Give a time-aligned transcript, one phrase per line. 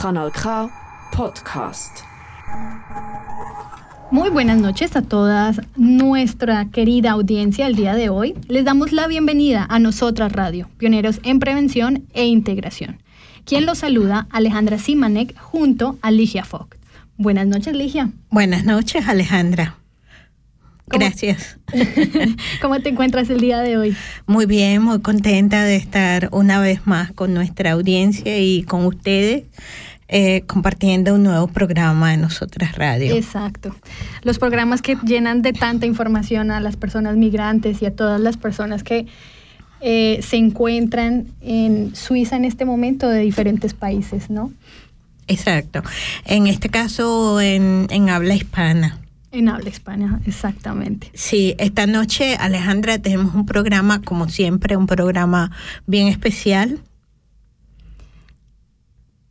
[0.00, 0.70] Kanal K
[1.10, 2.02] Podcast.
[4.12, 8.36] Muy buenas noches a todas nuestra querida audiencia el día de hoy.
[8.46, 13.02] Les damos la bienvenida a Nosotras Radio, pioneros en prevención e integración.
[13.44, 16.68] Quien los saluda, Alejandra Simanek, junto a Ligia Fogg.
[17.16, 18.12] Buenas noches, Ligia.
[18.30, 19.78] Buenas noches, Alejandra.
[20.90, 21.58] Gracias.
[22.62, 23.96] ¿Cómo te encuentras el día de hoy?
[24.26, 29.44] Muy bien, muy contenta de estar una vez más con nuestra audiencia y con ustedes.
[30.10, 33.14] Eh, compartiendo un nuevo programa de Nosotras Radio.
[33.14, 33.76] Exacto.
[34.22, 38.38] Los programas que llenan de tanta información a las personas migrantes y a todas las
[38.38, 39.06] personas que
[39.82, 44.50] eh, se encuentran en Suiza en este momento de diferentes países, ¿no?
[45.26, 45.82] Exacto.
[46.24, 48.98] En este caso, en, en habla hispana.
[49.30, 51.10] En habla hispana, exactamente.
[51.12, 55.50] Sí, esta noche, Alejandra, tenemos un programa, como siempre, un programa
[55.86, 56.80] bien especial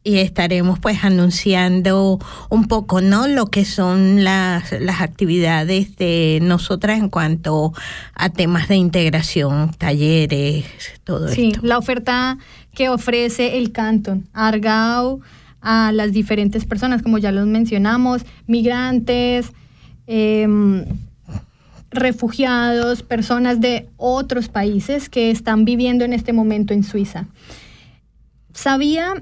[0.07, 2.17] y estaremos pues anunciando
[2.49, 3.27] un poco, ¿no?
[3.27, 7.73] Lo que son las, las actividades de nosotras en cuanto
[8.13, 10.65] a temas de integración, talleres,
[11.03, 11.65] todo sí, esto.
[11.65, 12.37] la oferta
[12.73, 15.19] que ofrece el Canton, Argao,
[15.59, 19.51] a las diferentes personas, como ya los mencionamos, migrantes,
[20.07, 20.47] eh,
[21.91, 27.27] refugiados, personas de otros países que están viviendo en este momento en Suiza.
[28.53, 29.13] Sabía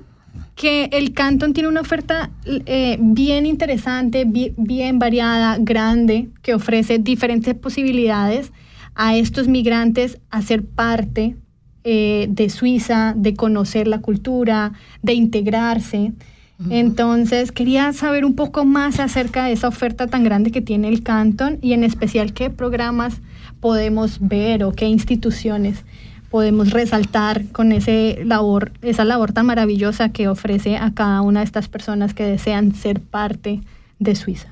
[0.55, 6.97] que el Canton tiene una oferta eh, bien interesante, bien, bien, variada, grande, que ofrece
[6.97, 8.51] diferentes posibilidades
[8.95, 11.35] a estos migrantes a ser parte
[11.83, 16.13] eh, de Suiza, de conocer la cultura, de integrarse.
[16.57, 16.67] Uh -huh.
[16.71, 21.03] Entonces, quería saber un poco más acerca de esa oferta tan grande que tiene el
[21.03, 23.15] Canton y en especial qué programas
[23.59, 25.83] podemos ver o qué instituciones
[26.29, 31.45] podemos resaltar con ese labor, esa labor tan maravillosa que ofrece a cada una de
[31.45, 33.61] estas personas que desean ser parte
[33.99, 34.49] de Suiza.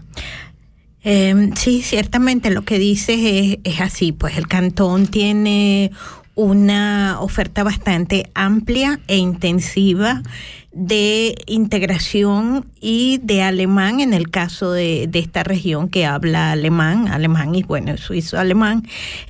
[1.03, 5.91] Eh, sí, ciertamente lo que dices es, es así, pues el cantón tiene
[6.35, 10.23] una oferta bastante amplia e intensiva
[10.71, 17.07] de integración y de alemán en el caso de, de, esta región que habla alemán,
[17.09, 18.87] alemán y bueno, suizo alemán.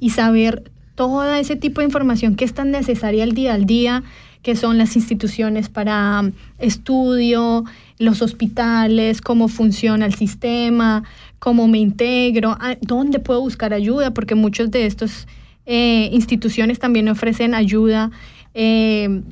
[0.00, 4.02] y saber todo ese tipo de información que es tan necesaria al día al día,
[4.42, 7.64] que son las instituciones para estudio,
[7.98, 11.04] los hospitales, cómo funciona el sistema,
[11.38, 15.28] cómo me integro, dónde puedo buscar ayuda, porque muchas de estas
[15.64, 18.10] eh, instituciones también ofrecen ayuda
[18.54, 19.22] eh,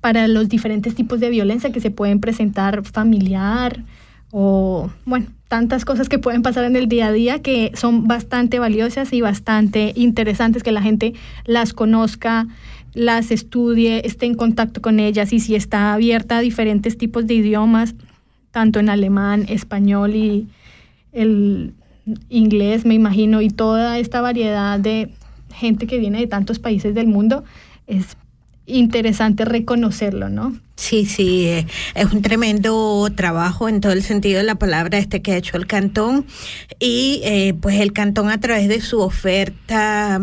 [0.00, 3.82] para los diferentes tipos de violencia que se pueden presentar familiar
[4.32, 8.58] o, bueno, tantas cosas que pueden pasar en el día a día que son bastante
[8.58, 11.14] valiosas y bastante interesantes que la gente
[11.44, 12.46] las conozca,
[12.94, 17.34] las estudie, esté en contacto con ellas y si está abierta a diferentes tipos de
[17.34, 17.94] idiomas,
[18.52, 20.48] tanto en alemán, español y
[21.12, 21.74] el
[22.28, 25.10] inglés, me imagino, y toda esta variedad de
[25.52, 27.44] gente que viene de tantos países del mundo,
[27.86, 28.16] es
[28.66, 30.56] interesante reconocerlo, ¿no?
[30.80, 31.46] Sí, sí,
[31.94, 35.58] es un tremendo trabajo en todo el sentido de la palabra este que ha hecho
[35.58, 36.24] el cantón
[36.78, 40.18] y eh, pues el cantón a través de su oferta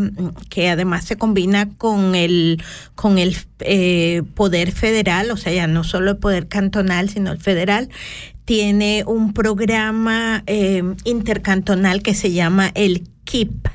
[0.50, 2.64] que además se combina con el
[2.96, 7.40] con el eh, poder federal, o sea ya no solo el poder cantonal sino el
[7.40, 7.90] federal
[8.46, 13.68] tiene un programa eh, intercantonal que se llama el KIP,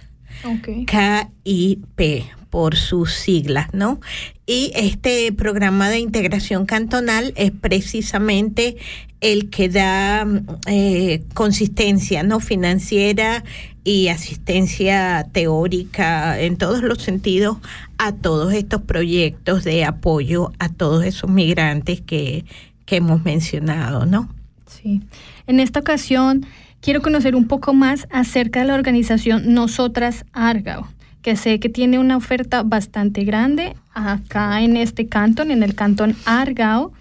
[0.45, 0.85] okay.
[0.87, 3.99] K-I-P por sus siglas, ¿no?
[4.47, 8.77] Y este programa de integración cantonal es precisamente
[9.23, 10.27] el que da
[10.67, 13.43] eh, consistencia no financiera
[13.85, 17.57] y asistencia teórica en todos los sentidos
[17.97, 22.45] a todos estos proyectos de apoyo a todos esos migrantes que
[22.89, 24.29] hemos mencionado, ¿no?
[24.67, 25.01] Sí.
[25.47, 26.45] En esta ocasión
[26.83, 30.87] quiero conocer un poco más acerca de la organización Nosotras Argao,
[31.23, 36.17] que sé que tiene una oferta bastante grande acá en este cantón, en el cantón
[36.25, 36.93] Argao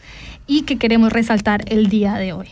[0.47, 2.50] y que queremos resaltar el día de hoy.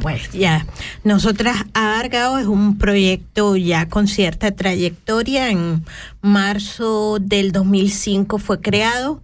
[0.00, 0.66] Pues ya,
[1.04, 5.50] nosotras Argao es un proyecto ya con cierta trayectoria.
[5.50, 5.84] En
[6.20, 9.22] marzo del 2005 fue creado.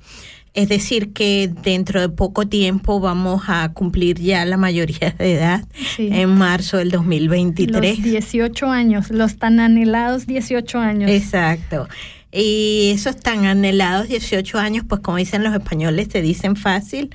[0.54, 5.64] Es decir, que dentro de poco tiempo vamos a cumplir ya la mayoría de edad,
[5.98, 7.98] en marzo del 2023.
[7.98, 11.10] Los 18 años, los tan anhelados 18 años.
[11.10, 11.88] Exacto.
[12.30, 17.10] Y esos tan anhelados 18 años, pues como dicen los españoles, te dicen fácil,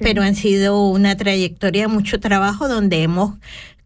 [0.00, 3.34] pero han sido una trayectoria de mucho trabajo donde hemos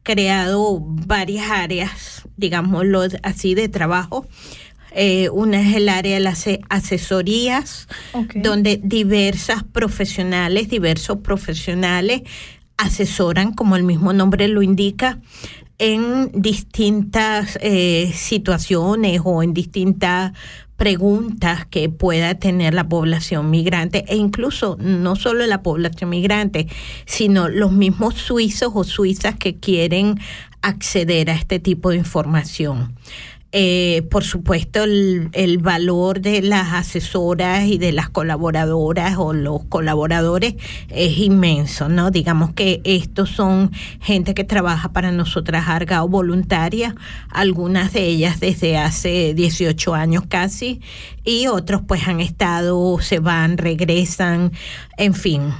[0.04, 4.28] creado varias áreas, digámoslo así, de trabajo.
[4.98, 7.86] Eh, una es el área de las asesorías,
[8.34, 12.22] donde diversas profesionales, diversos profesionales
[12.78, 15.20] asesoran, como el mismo nombre lo indica,
[15.78, 20.32] en distintas eh, situaciones o en distintas
[20.76, 26.68] preguntas que pueda tener la población migrante e incluso no solo la población migrante,
[27.06, 30.18] sino los mismos suizos o suizas que quieren
[30.62, 32.94] acceder a este tipo de información.
[33.52, 39.64] Eh, por supuesto, el, el, valor de las asesoras y de las colaboradoras o los
[39.64, 40.56] colaboradores
[40.90, 42.10] es inmenso, ¿no?
[42.10, 43.70] Digamos que estos son
[44.00, 46.96] gente que trabaja para nosotras Argao voluntaria,
[47.30, 50.80] algunas de ellas desde hace 18 años casi,
[51.24, 54.52] y otros pues han estado, se van, regresan,
[54.98, 55.52] en fin.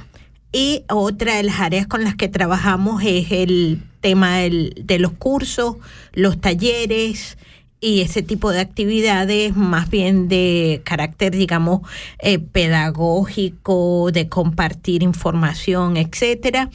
[0.51, 5.13] Y otra de las áreas con las que trabajamos es el tema del, de los
[5.13, 5.77] cursos,
[6.13, 7.37] los talleres,
[7.79, 11.81] y ese tipo de actividades más bien de carácter, digamos,
[12.19, 16.69] eh, pedagógico, de compartir información, etcétera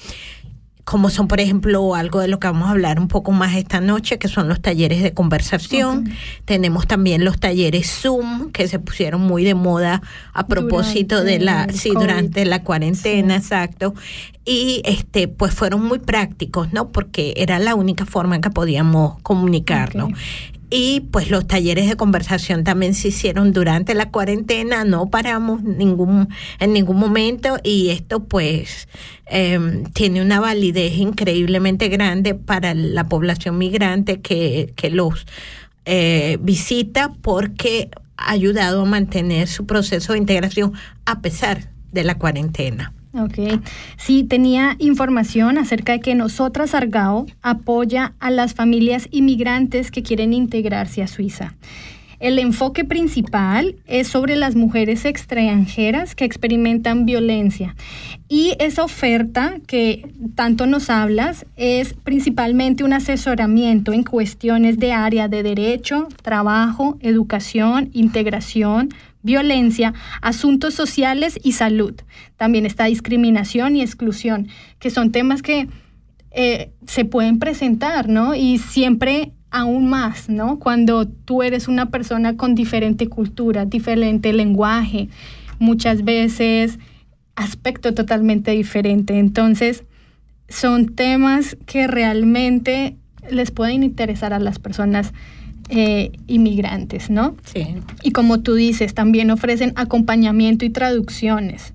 [0.85, 3.81] como son, por ejemplo, algo de lo que vamos a hablar un poco más esta
[3.81, 6.11] noche, que son los talleres de conversación.
[6.45, 10.03] Tenemos también los talleres Zoom, que se pusieron muy de moda
[10.33, 13.95] a propósito de la, sí, durante la cuarentena, exacto.
[14.45, 16.89] Y este, pues fueron muy prácticos, ¿no?
[16.89, 20.11] Porque era la única forma en que podíamos comunicarnos.
[20.75, 26.31] Y pues los talleres de conversación también se hicieron durante la cuarentena, no paramos ningún,
[26.61, 28.89] en ningún momento y esto pues
[29.27, 35.27] em, tiene una validez increíblemente grande para la población migrante que, que los
[35.85, 40.73] eh, visita porque ha ayudado a mantener su proceso de integración
[41.05, 42.95] a pesar de la cuarentena.
[43.15, 43.61] Ok.
[43.99, 50.33] Sí, tenía información acerca de que nosotras Argao apoya a las familias inmigrantes que quieren
[50.33, 51.55] integrarse a Suiza.
[52.23, 57.75] El enfoque principal es sobre las mujeres extranjeras que experimentan violencia.
[58.29, 65.27] Y esa oferta que tanto nos hablas es principalmente un asesoramiento en cuestiones de área
[65.27, 68.91] de derecho, trabajo, educación, integración,
[69.23, 71.95] violencia, asuntos sociales y salud.
[72.37, 74.49] También está discriminación y exclusión,
[74.79, 75.69] que son temas que
[76.31, 78.35] eh, se pueden presentar, ¿no?
[78.35, 80.59] Y siempre aún más, ¿no?
[80.59, 85.09] Cuando tú eres una persona con diferente cultura, diferente lenguaje,
[85.59, 86.79] muchas veces
[87.37, 89.19] aspecto totalmente diferente.
[89.19, 89.85] Entonces,
[90.49, 92.97] son temas que realmente
[93.31, 95.13] les pueden interesar a las personas
[95.69, 97.37] eh, inmigrantes, ¿no?
[97.45, 97.67] Sí.
[98.03, 101.75] Y como tú dices, también ofrecen acompañamiento y traducciones.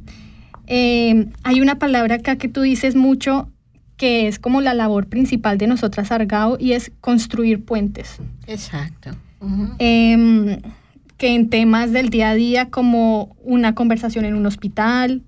[0.68, 3.50] Eh, hay una palabra acá que tú dices mucho
[3.96, 8.18] que es como la labor principal de nosotras Argao y es construir puentes.
[8.46, 9.12] Exacto.
[9.80, 10.60] Em,
[11.18, 15.24] que en temas del día a día como una conversación en un hospital,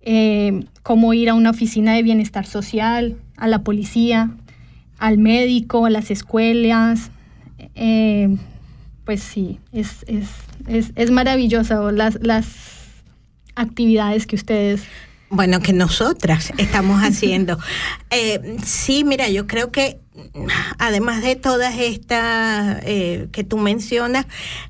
[0.00, 4.30] eh, como ir a una oficina de bienestar social, a la policía,
[4.98, 7.10] al médico, a las escuelas,
[7.74, 8.36] eh,
[9.04, 10.28] pues sí, es, es,
[10.66, 12.46] es, es maravilloso las, las
[13.54, 14.82] actividades que ustedes
[15.34, 17.58] bueno, que nosotras estamos haciendo.
[18.16, 19.98] Eh, sí, mira, yo creo que
[20.78, 24.26] además de todas estas eh, que tú mencionas,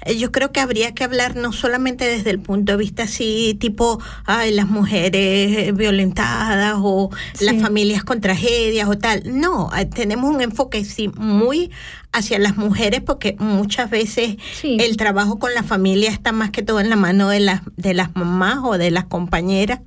[0.07, 3.55] eh, yo creo que habría que hablar no solamente desde el punto de vista así,
[3.61, 9.23] tipo, ay, las mujeres violentadas o las familias con tragedias o tal.
[9.27, 11.71] No, tenemos un enfoque sí muy
[12.15, 16.81] hacia las mujeres porque muchas veces el trabajo con la familia está más que todo
[16.81, 19.81] en la mano de las de las mamás o de las compañeras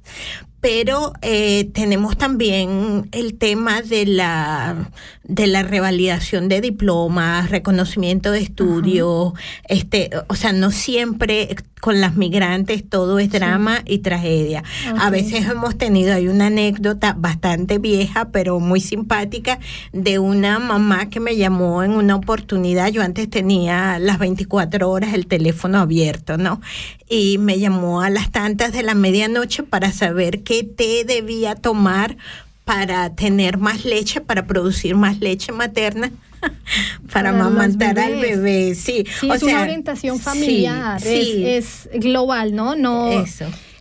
[0.62, 4.90] pero eh, tenemos también el tema de la
[5.28, 9.34] de la revalidación de diplomas, reconocimiento de estudios,
[9.68, 14.64] este, o sea, no siempre con las migrantes todo es drama y tragedia.
[15.00, 19.60] A veces hemos tenido, hay una anécdota bastante vieja, pero muy simpática,
[19.94, 25.14] de una mamá que me llamó en una oportunidad, yo antes tenía las 24 horas
[25.14, 26.62] el teléfono abierto, ¿no?
[27.08, 32.16] Y me llamó a las tantas de la medianoche para saber qué té debía tomar
[32.64, 36.10] para tener más leche, para producir más leche materna.
[37.12, 39.04] para amamantar al bebé, sí.
[39.08, 42.76] es una orientación familiar, es, global, ¿no?
[42.76, 43.26] No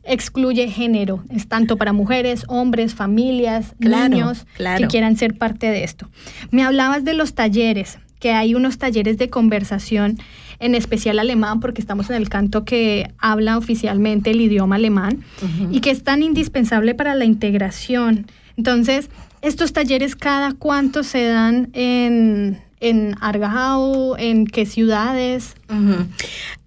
[0.03, 6.09] excluye género, es tanto para mujeres, hombres, familias, niños que quieran ser parte de esto.
[6.51, 10.19] Me hablabas de los talleres, que hay unos talleres de conversación,
[10.59, 15.25] en especial alemán, porque estamos en el canto que habla oficialmente el idioma alemán,
[15.71, 18.27] y que es tan indispensable para la integración.
[18.57, 19.11] Entonces,
[19.43, 25.55] estos talleres cada cuánto se dan en, en Argao, en qué ciudades.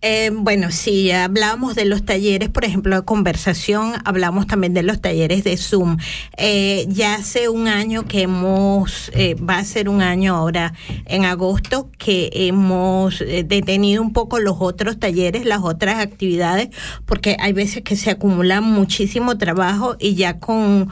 [0.02, 5.02] Eh, bueno, sí, hablábamos de los talleres, por ejemplo, de conversación, hablamos también de los
[5.02, 5.98] talleres de Zoom.
[6.38, 10.74] Eh, ya hace un año que hemos, eh, va a ser un año ahora
[11.06, 16.70] en agosto, que hemos detenido un poco los otros talleres, las otras actividades,
[17.06, 20.90] porque hay veces que se acumula muchísimo trabajo y ya con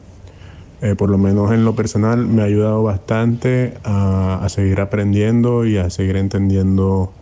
[0.82, 5.76] eh, por lo menos en lo personal, me ha ayudado bastante a, seguir aprendiendo y
[5.76, 7.12] a seguir entendiendo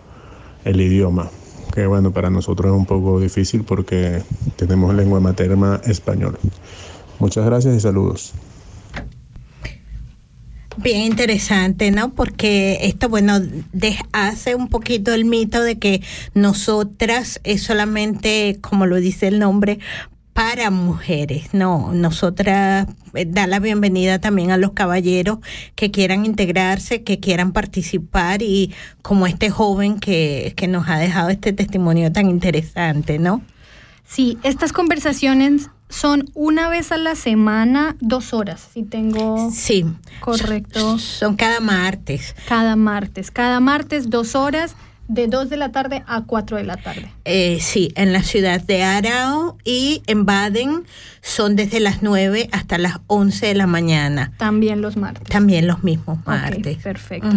[0.65, 1.29] el idioma,
[1.75, 4.23] que bueno, para nosotros es un poco difícil porque
[4.57, 6.39] tenemos lengua materna español.
[7.19, 8.33] Muchas gracias y saludos.
[10.77, 12.15] Bien interesante, ¿no?
[12.15, 13.41] Porque esto, bueno,
[14.13, 16.03] hace un poquito el mito de que
[16.35, 19.81] nosotras es solamente, como lo dice el nombre,
[20.39, 21.53] para mujeres.
[21.53, 25.39] No, nosotras eh, da la bienvenida también a los caballeros
[25.75, 31.31] que quieran integrarse, que quieran participar y como este joven que, que nos ha dejado
[31.31, 33.43] este testimonio tan interesante, ¿no?
[34.05, 39.87] Sí, estas conversaciones son una vez a la semana, dos horas, si tengo sí,
[40.21, 41.01] correcto.
[41.01, 42.37] Son cada martes.
[42.47, 44.77] Cada martes, cada martes, dos horas
[45.09, 47.11] de 2 de la tarde a 4 de la tarde.
[47.25, 50.85] Eh, sí, en la ciudad de Arao y en Baden
[51.23, 54.33] son desde las 9 hasta las 11 de la mañana.
[54.39, 55.27] También los martes.
[55.29, 56.77] También los mismos martes.
[56.77, 57.29] perfecto.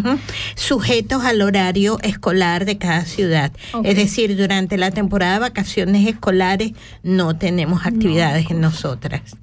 [0.56, 3.52] Sujetos al horario escolar de cada ciudad.
[3.84, 6.74] Es decir, durante la temporada de vacaciones escolares
[7.04, 9.38] no tenemos actividades en nosotras.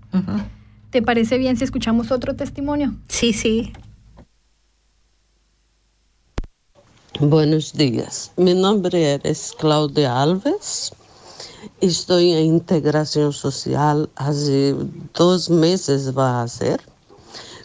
[0.90, 2.94] ¿Te parece bien si escuchamos otro testimonio?
[3.08, 3.72] Sí, sí.
[7.20, 8.30] Buenos días.
[8.36, 10.92] Mi nombre es Claudia Alves.
[11.80, 14.76] Estoy en integración social hace
[15.14, 16.80] dos meses va a ser.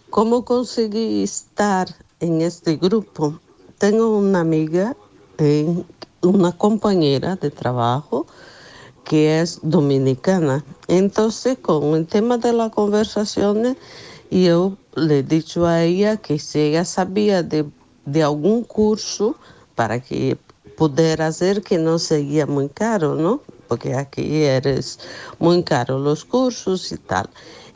[0.09, 1.87] ¿Cómo conseguí estar
[2.19, 3.39] en este grupo?
[3.77, 4.97] Tengo una amiga,
[6.23, 8.25] una compañera de trabajo
[9.03, 10.65] que es dominicana.
[10.87, 13.77] Entonces, con el tema de las conversaciones,
[14.31, 17.65] yo le he dicho a ella que si ella sabía de,
[18.05, 19.35] de algún curso
[19.75, 20.37] para que
[20.77, 23.41] pudiera hacer que no sería muy caro, ¿no?
[23.67, 24.99] Porque aquí eres
[25.39, 27.29] muy caro los cursos y tal.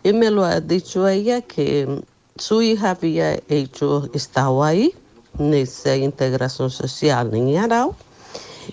[0.04, 2.02] Y me lo ha dicho ella que
[2.38, 4.94] su hija había hecho, estado ahí,
[5.40, 7.96] en esa integración social en Arau,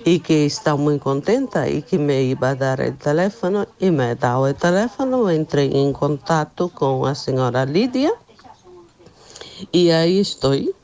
[0.05, 4.05] y que está muy contenta y que me iba a dar el teléfono y me
[4.05, 8.13] ha dado el teléfono, entré en contacto con la señora Lidia
[9.71, 10.75] y ahí estoy.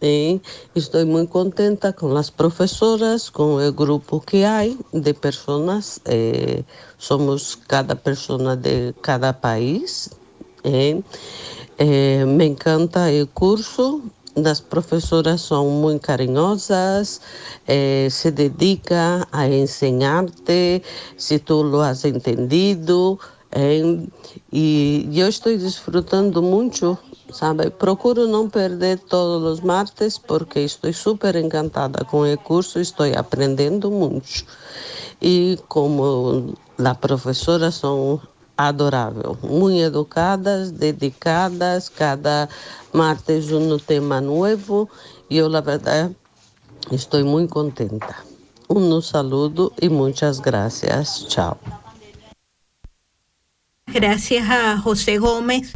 [0.00, 0.40] Y
[0.74, 6.00] estoy muy contenta con las profesoras, con el grupo que hay de personas.
[6.06, 6.64] Eh,
[6.96, 10.10] somos cada persona de cada país.
[10.62, 11.02] Eh,
[12.26, 14.02] me encanta el curso,
[14.34, 17.20] las profesoras son muy cariñosas,
[17.66, 20.82] eh, se dedican a enseñarte
[21.16, 23.18] si tú lo has entendido.
[23.52, 24.06] Eh,
[24.52, 27.00] y yo estoy disfrutando mucho,
[27.32, 27.70] ¿sabe?
[27.70, 33.90] Procuro no perder todos los martes porque estoy súper encantada con el curso, estoy aprendiendo
[33.90, 34.44] mucho.
[35.20, 38.20] Y como las profesoras son
[38.56, 42.48] adorável, muito educadas, dedicadas, cada
[42.92, 44.88] martes um tema novo
[45.30, 46.14] e eu, na verdade,
[46.90, 48.16] estou muito contenta.
[48.68, 51.24] Um saludo e muitas graças.
[51.28, 51.58] Tchau.
[53.92, 55.72] Gracias a José Gómez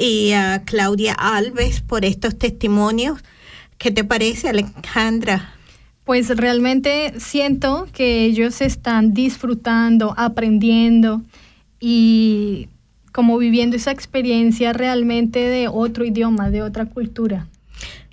[0.00, 3.20] y a Claudia Alves por estos testimonios.
[3.76, 5.52] ¿Qué te parece, Alejandra?
[6.04, 11.22] Pues realmente siento que ellos están disfrutando, aprendiendo
[11.78, 12.68] y
[13.12, 17.46] como viviendo esa experiencia realmente de otro idioma, de otra cultura.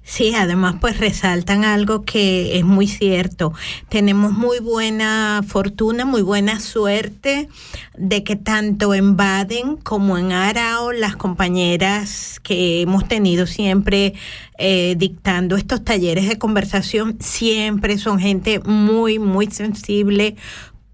[0.09, 3.51] Sí, además pues resaltan algo que es muy cierto.
[3.89, 7.49] Tenemos muy buena fortuna, muy buena suerte
[7.97, 14.13] de que tanto en Baden como en Arao las compañeras que hemos tenido siempre
[14.57, 20.37] eh, dictando estos talleres de conversación siempre son gente muy, muy sensible,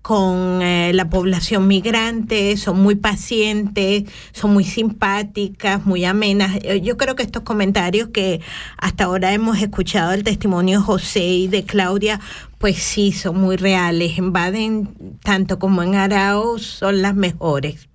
[0.03, 6.57] con eh, la población migrante, son muy pacientes, son muy simpáticas, muy amenas.
[6.61, 8.41] Eh, yo creo que estos comentarios que
[8.77, 12.19] hasta ahora hemos escuchado el testimonio de José y de Claudia,
[12.57, 14.17] pues sí, son muy reales.
[14.17, 17.87] En Baden, tanto como en Arao, son las mejores.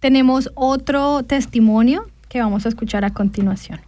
[0.00, 3.87] Tenemos otro testimonio que vamos a escuchar a continuación.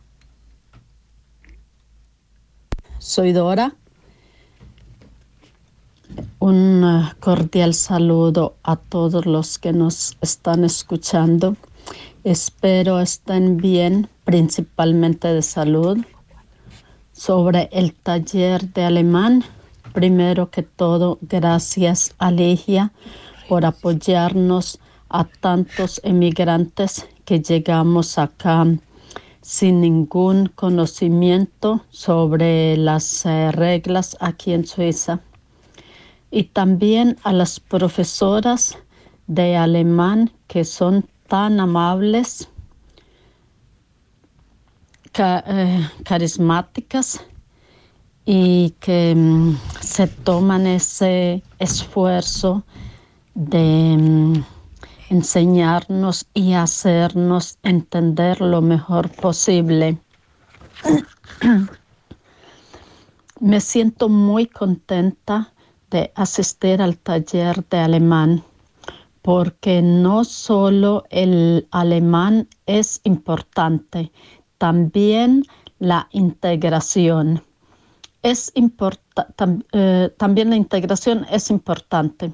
[3.11, 3.75] Soy Dora.
[6.39, 11.57] Un uh, cordial saludo a todos los que nos están escuchando.
[12.23, 15.99] Espero estén bien, principalmente de salud.
[17.13, 19.43] Sobre el taller de alemán,
[19.93, 22.93] primero que todo, gracias a Ligia
[23.49, 28.65] por apoyarnos a tantos emigrantes que llegamos acá
[29.43, 35.21] sin ningún conocimiento sobre las eh, reglas aquí en Suiza.
[36.31, 38.79] Y también a las profesoras
[39.27, 42.49] de alemán que son tan amables,
[45.19, 47.21] eh, carismáticas
[48.25, 52.65] y que mm, se toman ese esfuerzo
[53.35, 54.20] de mm,
[55.11, 59.99] enseñarnos y hacernos entender lo mejor posible.
[63.41, 65.53] Me siento muy contenta
[65.91, 68.45] de asistir al taller de alemán
[69.23, 74.13] porque no solo el alemán es importante,
[74.59, 75.45] también
[75.79, 77.43] la integración.
[78.23, 82.33] Es eh, también la integración es importante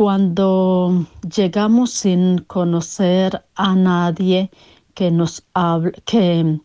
[0.00, 1.04] cuando
[1.36, 4.50] llegamos sin conocer a nadie
[4.94, 5.44] que nos
[6.06, 6.58] que,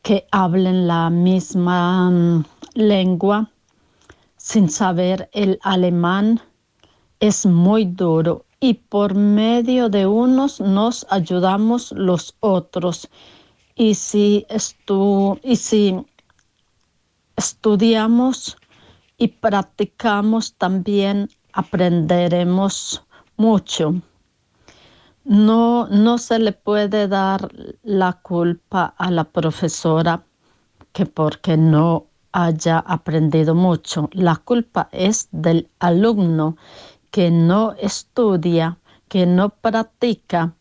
[0.00, 3.50] que hablen la misma mm, lengua,
[4.38, 6.40] sin saber el alemán,
[7.18, 13.10] es muy duro y por medio de unos nos ayudamos los otros.
[13.74, 16.02] Y si, estu y si
[17.36, 18.56] estudiamos
[19.18, 23.04] y practicamos también aprenderemos
[23.36, 23.94] mucho.
[25.24, 27.48] no, no se le puede dar
[27.82, 30.24] la culpa a la profesora
[30.92, 34.08] que porque no haya aprendido mucho.
[34.12, 36.56] La culpa es del alumno
[37.10, 40.54] que no estudia, que no practica.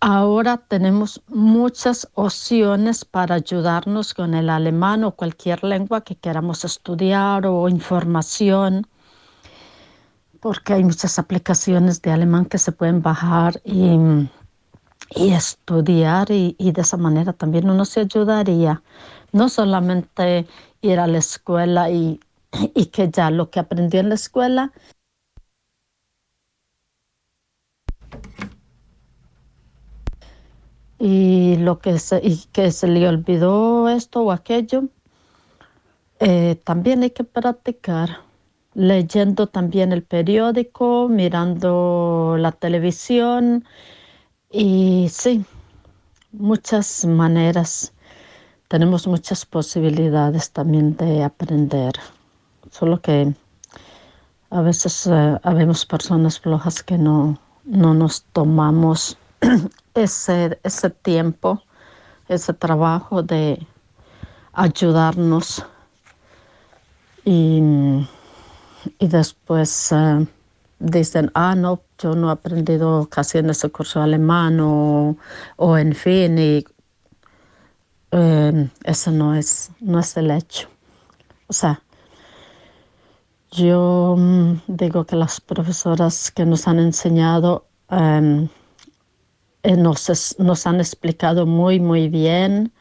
[0.00, 7.46] Ahora tenemos muchas opciones para ayudarnos con el alemán o cualquier lengua que queramos estudiar
[7.46, 8.86] o información
[10.40, 14.28] porque hay muchas aplicaciones de alemán que se pueden bajar y,
[15.14, 18.82] estudiar y, de esa manera también uno se ayudaría.
[19.32, 20.46] No solamente
[20.80, 22.20] ir a la escuela y,
[22.74, 24.72] y que ya lo que aprendió en la escuela
[30.98, 34.84] y lo que se, y que se le olvidó esto o aquello,
[36.20, 38.25] eh, también hay que practicar
[38.76, 43.64] leyendo también el periódico, mirando la televisión
[44.50, 45.46] y sí,
[46.32, 47.94] muchas maneras.
[48.68, 51.94] Tenemos muchas posibilidades también de aprender,
[52.70, 53.32] solo que
[54.50, 59.16] a veces eh, habemos personas flojas que no, no nos tomamos
[59.94, 61.62] ese, ese tiempo,
[62.28, 63.66] ese trabajo de
[64.52, 65.64] ayudarnos
[67.24, 68.06] y
[68.98, 70.26] y después eh,
[70.78, 75.16] dicen, ah, no, yo no he aprendido casi en ese curso alemán o,
[75.78, 76.64] en fin, y
[78.12, 80.68] eh, eso no es, no es el hecho.
[81.48, 81.82] O sea,
[83.50, 88.48] yo mm, digo que las profesoras que nos han enseñado em,
[89.62, 92.72] eh, nos, nos han explicado muy, muy bien,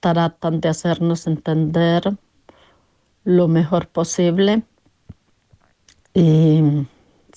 [0.00, 2.16] tratan de hacernos entender
[3.24, 4.62] lo mejor posible
[6.14, 6.62] y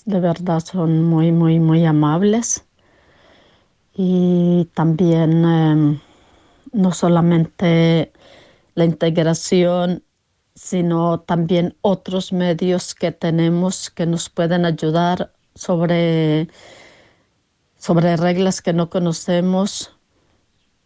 [0.06, 2.66] de verdad son muy, muy, muy amables.
[3.96, 6.00] Y también em,
[6.72, 8.12] no solamente
[8.76, 10.04] la integración,
[10.56, 16.50] sino también otros medios que tenemos que nos pueden ayudar sobre,
[17.78, 19.93] sobre reglas que no conocemos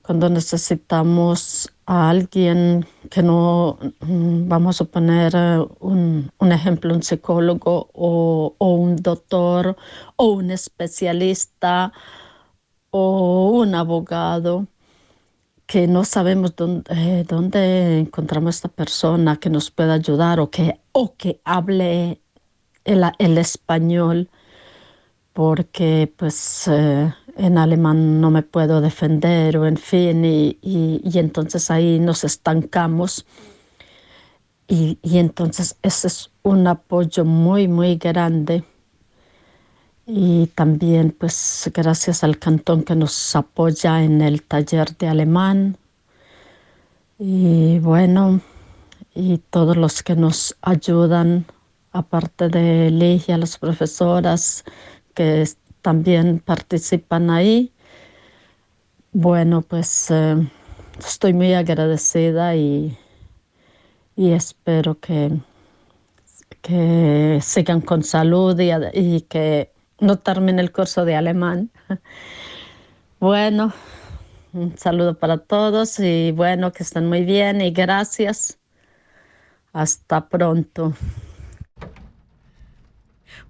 [0.08, 7.90] cuando necesitamos a alguien que no, mm, vamos a poner eh, un, ejemplo, un psicólogo
[7.94, 9.76] o, un doctor
[10.16, 11.92] o un especialista
[12.90, 14.68] o un abogado
[15.66, 20.80] que no sabemos dónde, eh, dónde encontramos esta persona que nos pueda ayudar o que,
[20.94, 22.22] o que hable
[22.86, 24.30] el, español
[25.34, 30.58] porque pues eh, en alemán no me puedo defender o en fin, y,
[31.14, 33.26] entonces ahí nos estancamos.
[34.68, 38.64] Y, entonces ese es un apoyo muy, muy grande.
[40.06, 45.78] Y también pues gracias al cantón que nos apoya en el taller de alemán.
[47.20, 48.42] Y bueno,
[49.14, 51.46] y todos los que nos ayudan,
[51.92, 54.64] aparte de Ligia, las profesoras,
[55.14, 55.42] que
[55.88, 57.72] también participan ahí.
[59.14, 60.36] Bueno, pues eh,
[61.00, 62.98] estoy muy agradecida y,
[64.18, 65.32] y espero que,
[66.62, 69.72] que sigan con salud y, y que
[70.02, 71.72] no termine el curso de alemán.
[73.22, 73.74] Bueno,
[74.54, 78.60] un saludo para todos y bueno, que estén muy bien y gracias.
[79.72, 80.94] Hasta pronto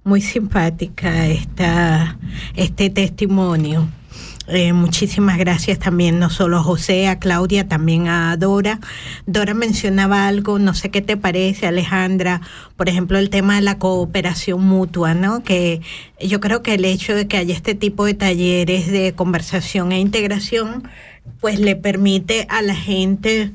[0.08, 2.18] muy simpática esta,
[2.56, 3.90] este testimonio.
[4.48, 8.80] Eh, muchísimas gracias también, no solo a José, a Claudia, también a Dora.
[9.26, 12.40] Dora mencionaba algo, no sé qué te parece, Alejandra,
[12.78, 15.44] por ejemplo, el tema de la cooperación mutua, ¿no?
[15.44, 15.82] Que
[16.22, 20.00] yo creo que el hecho de que haya este tipo de talleres de conversación e
[20.00, 20.88] integración,
[21.42, 23.52] pues le permite a la gente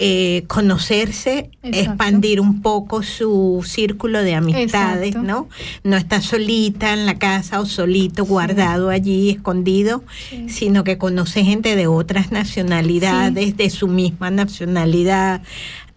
[0.00, 5.48] eh, conocerse, expandir un poco su círculo de amistades, ¿no?
[5.82, 10.04] No está solita en la casa o solito guardado allí, escondido,
[10.46, 15.42] sino que conoce gente de otras nacionalidades, de su misma nacionalidad,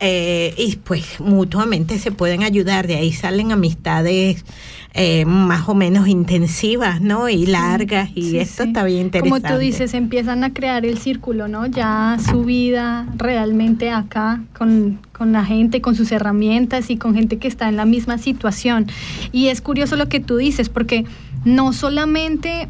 [0.04, 4.44] eh, y pues mutuamente se pueden ayudar, de ahí salen amistades
[4.96, 7.30] eh, más o menos intensivas, ¿no?
[7.30, 9.42] Y largas, y esto está bien interesante.
[9.42, 11.68] Como tú dices, empiezan a crear el círculo, ¿no?
[11.68, 17.38] Ya su vida realmente acá con, con la gente, con sus herramientas y con gente
[17.38, 18.88] que está en la misma situación.
[19.32, 21.06] Y es curioso lo que tú dices, porque
[21.46, 22.70] no solamente...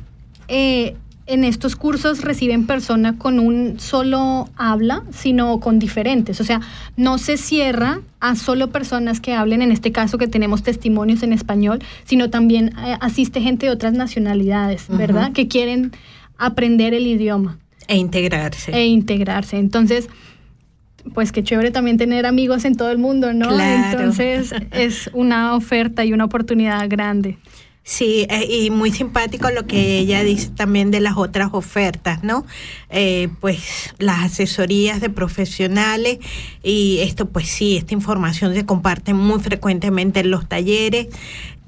[0.50, 6.42] Eh, en estos cursos reciben personas con un solo habla, sino con diferentes.
[6.42, 6.62] O sea,
[6.98, 11.34] no se cierra a solo personas que hablen, en este caso que tenemos testimonios en
[11.34, 15.32] español, sino también eh, asiste gente de otras nacionalidades, ¿verdad?
[15.32, 15.92] Que quieren
[16.38, 17.60] aprender el idioma.
[17.88, 18.72] E integrarse.
[18.72, 19.58] E integrarse.
[19.58, 20.10] Entonces,
[21.14, 23.60] pues qué chévere también tener amigos en todo el mundo, ¿no?
[23.60, 27.38] Entonces es una oferta y una oportunidad grande.
[27.84, 32.46] Sí, eh, y muy simpático lo que ella dice también de las otras ofertas, ¿no?
[32.90, 36.20] Eh, pues las asesorías de profesionales
[36.62, 41.08] y esto, pues sí, esta información se comparte muy frecuentemente en los talleres.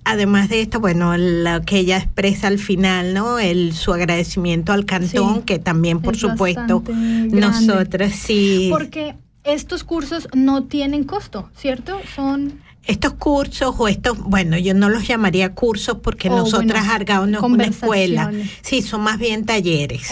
[0.06, 3.40] Además de esto, bueno, lo que ella expresa al final, ¿no?
[3.40, 6.84] El su agradecimiento al cantón, que también, por supuesto,
[7.32, 8.68] nosotras sí.
[8.70, 12.00] Porque estos cursos no tienen costo, ¿cierto?
[12.16, 17.38] Son estos cursos o estos, bueno, yo no los llamaría cursos porque nosotras Argao no
[17.40, 18.32] es una escuela.
[18.62, 20.12] Sí, son más bien talleres.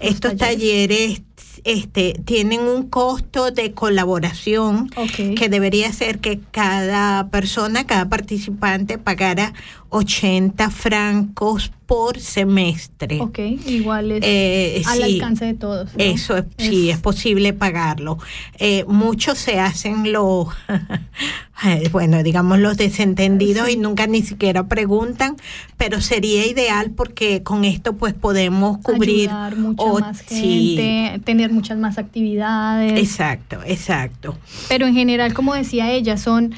[0.00, 1.22] estos talleres
[1.64, 4.88] este, tienen un costo de colaboración
[5.36, 9.52] que debería ser que cada persona, cada participante pagara
[9.90, 13.20] 80 francos por semestre.
[13.20, 15.90] Ok, igual es eh, al alcance de todos.
[15.98, 18.16] Eso es, sí, es posible pagarlo.
[18.58, 20.46] Eh, muchos se hacen los,
[21.92, 25.36] bueno, digamos los desentendidos y nunca ni siquiera preguntan,
[25.76, 31.76] pero sería ideal porque con esto pues podemos cubrir Ayudar mucha más gente, tener muchas
[31.76, 32.98] más actividades.
[32.98, 34.38] Exacto, exacto.
[34.70, 36.54] Pero en general, como decía ella, son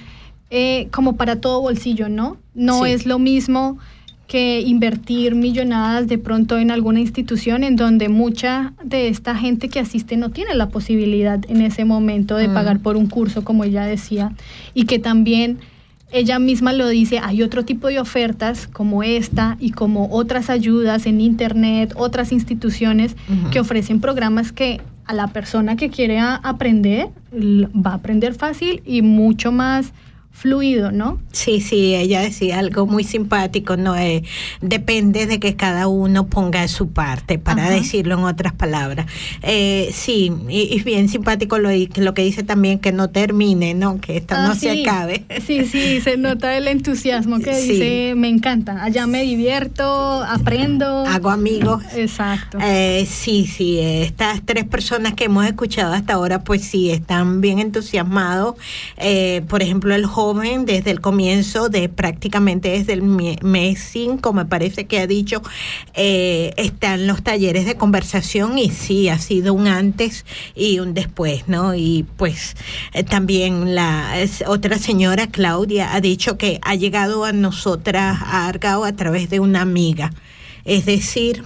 [0.51, 2.37] eh, como para todo bolsillo, ¿no?
[2.55, 3.81] No es lo mismo
[4.27, 9.81] que invertir millonadas de pronto en alguna institución en donde mucha de esta gente que
[9.81, 12.55] asiste no tiene la posibilidad en ese momento de mm.
[12.55, 14.33] pagar por un curso, como ella decía,
[14.73, 15.59] y que también
[16.11, 21.07] ella misma lo dice, hay otro tipo de ofertas como esta y como otras ayudas
[21.07, 23.17] en Internet, otras instituciones
[23.51, 29.03] que ofrecen programas que a la persona que quiere aprender va a aprender fácil y
[29.03, 29.93] mucho más
[30.35, 31.21] fluido, ¿no?
[31.33, 33.97] Sí, sí, ella decía algo muy simpático, ¿no?
[33.97, 34.25] Eh,
[34.61, 39.07] depende de que cada uno ponga su parte, para decirlo en otras palabras.
[39.43, 44.01] Eh, sí, y, bien simpático lo, lo que dice también que no termine, ¿no?
[44.01, 45.25] Que esto no ah, se acabe.
[45.47, 49.85] Sí, sí, se nota el entusiasmo que dice, me encanta, allá me divierto,
[50.25, 51.07] aprendo.
[51.07, 51.83] Hago amigos.
[51.95, 52.59] Exacto.
[52.61, 57.61] Eh, sí, sí, estas tres personas que hemos escuchado hasta ahora, pues sí, están bien
[57.61, 58.57] entusiasmados.
[59.49, 64.87] por ejemplo, el joven desde el comienzo de prácticamente desde el mes 5, me parece
[64.87, 65.43] que ha dicho,
[65.95, 71.47] eh, están los talleres de conversación y sí, ha sido un antes y un después,
[71.47, 71.75] ¿no?
[71.75, 72.57] Y pues
[72.95, 74.15] eh, también la
[74.47, 79.41] otra señora, Claudia, ha dicho que ha llegado a nosotras, a Argao, a través de
[79.41, 80.11] una amiga.
[80.65, 81.45] Es decir,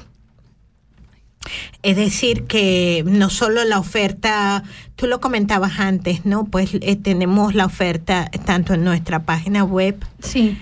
[1.82, 4.62] es decir, que no solo la oferta,
[4.96, 6.44] tú lo comentabas antes, ¿no?
[6.44, 9.96] Pues eh, tenemos la oferta tanto en nuestra página web.
[10.20, 10.58] Sí,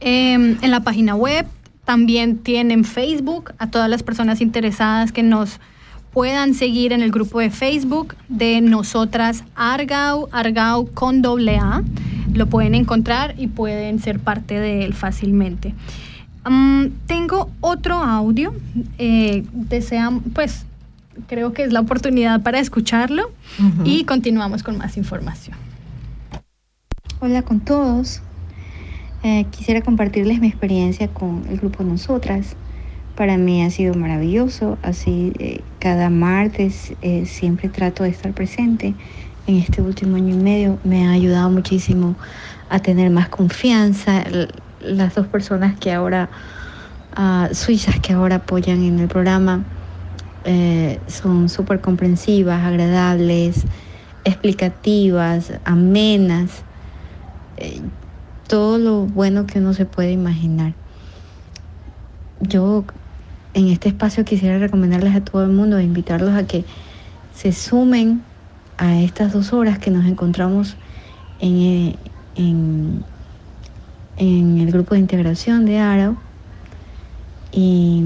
[0.00, 1.46] em, en la página web
[1.84, 5.60] también tienen Facebook a todas las personas interesadas que nos
[6.12, 11.82] puedan seguir en el grupo de Facebook de nosotras Argau, Argau con doble A.
[12.34, 15.74] Lo pueden encontrar y pueden ser parte de él fácilmente.
[16.48, 18.54] Mm, tengo otro audio.
[18.98, 20.64] Eh, desean, pues
[21.26, 23.30] creo que es la oportunidad para escucharlo
[23.84, 25.56] y continuamos con más información.
[27.20, 28.22] Hola con todos.
[29.24, 32.54] Eh, quisiera compartirles mi experiencia con el grupo Nosotras.
[33.16, 34.78] Para mí ha sido maravilloso.
[34.82, 36.92] Así eh, cada martes
[37.24, 38.94] siempre trato de estar presente.
[39.48, 42.14] En este último año y medio me ha ayudado muchísimo
[42.70, 44.22] a tener más confianza
[44.80, 46.30] las dos personas que ahora,
[47.16, 49.64] uh, suizas que ahora apoyan en el programa,
[50.44, 53.64] eh, son súper comprensivas, agradables,
[54.24, 56.62] explicativas, amenas,
[57.56, 57.82] eh,
[58.46, 60.74] todo lo bueno que uno se puede imaginar.
[62.40, 62.84] Yo
[63.52, 66.64] en este espacio quisiera recomendarles a todo el mundo, invitarlos a que
[67.34, 68.22] se sumen
[68.78, 70.76] a estas dos horas que nos encontramos
[71.40, 71.96] en,
[72.36, 73.04] en
[74.18, 76.18] en el grupo de integración de Arau
[77.52, 78.04] y,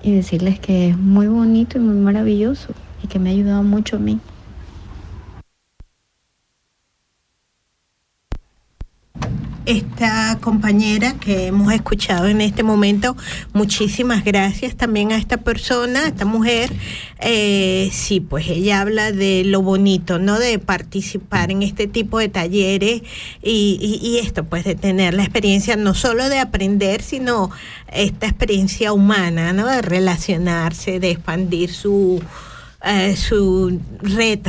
[0.00, 3.96] y decirles que es muy bonito y muy maravilloso y que me ha ayudado mucho
[3.96, 4.20] a mí.
[9.66, 13.16] Esta compañera que hemos escuchado en este momento.
[13.52, 16.72] Muchísimas gracias también a esta persona, a esta mujer.
[17.20, 20.38] Eh, sí, pues ella habla de lo bonito, ¿no?
[20.38, 23.02] De participar en este tipo de talleres
[23.42, 27.50] y, y esto, pues de tener la experiencia no solo de aprender, sino
[27.92, 29.66] esta experiencia humana, ¿no?
[29.66, 32.22] De relacionarse, de expandir su,
[32.84, 34.40] eh, su red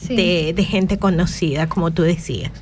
[0.00, 0.14] Sí.
[0.14, 2.52] de, de gente conocida, como tú decías.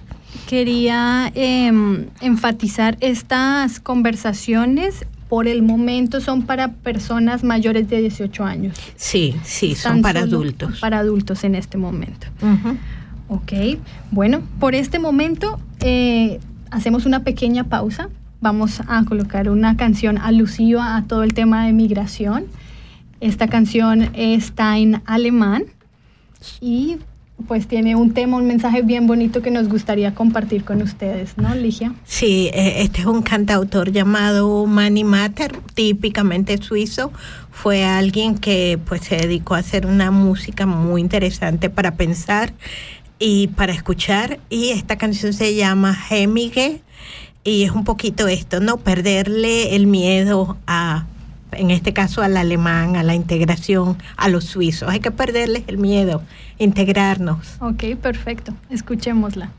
[0.48, 8.76] Quería em, enfatizar estas conversaciones por el momento son para personas mayores de 18 años.
[8.94, 10.78] Sí, sí, son Tan para adultos.
[10.80, 12.28] Para adultos en este momento.
[12.40, 12.76] Ujú.
[13.28, 13.52] Ok,
[14.12, 16.38] bueno, por este momento eh,
[16.70, 18.08] hacemos una pequeña pausa.
[18.40, 22.46] Vamos a colocar una canción alusiva a todo el tema de migración.
[23.20, 25.64] Esta canción está en alemán
[26.60, 26.98] y
[27.46, 31.54] pues tiene un tema, un mensaje bien bonito que nos gustaría compartir con ustedes, ¿no,
[31.54, 31.94] Ligia?
[32.04, 37.12] Sí, eh, este es un cantautor llamado Manny Matter, típicamente suizo.
[37.50, 42.54] Fue alguien que pues se dedicó a hacer una música muy interesante para pensar
[43.18, 44.40] y para escuchar.
[44.48, 46.80] Y esta canción se llama Hemige
[47.44, 48.78] y es un poquito esto, ¿no?
[48.78, 51.06] Perderle el miedo a,
[51.56, 54.88] en este caso al alemán, a la integración, a los suizos.
[54.88, 56.22] Hay que perderles el miedo,
[56.58, 57.56] integrarnos.
[57.60, 58.52] Ok, perfecto.
[58.70, 59.50] Escuchémosla.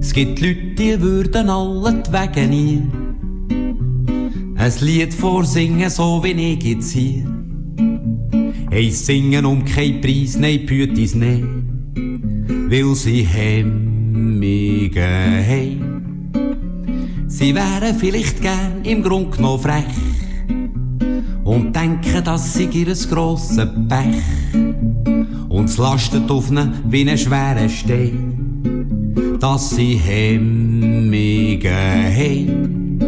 [0.00, 2.82] Es gibt Leute, die würden alle die Wege nie
[4.58, 7.24] ein Lied vorsingen, so wie ich jetzt hier.
[8.70, 11.44] Eins singen um keinen Preis, nein, Pütis nicht,
[12.68, 15.97] weil sie Hemmige haben.
[17.30, 19.84] Sie wären vielleicht gern im Grund genommen frech
[21.44, 24.22] und denken, das sei ihr grosses Pech.
[25.50, 32.98] Und es lastet auf ihnen wie ein schwerer Stein, dass sie Hemmige haben.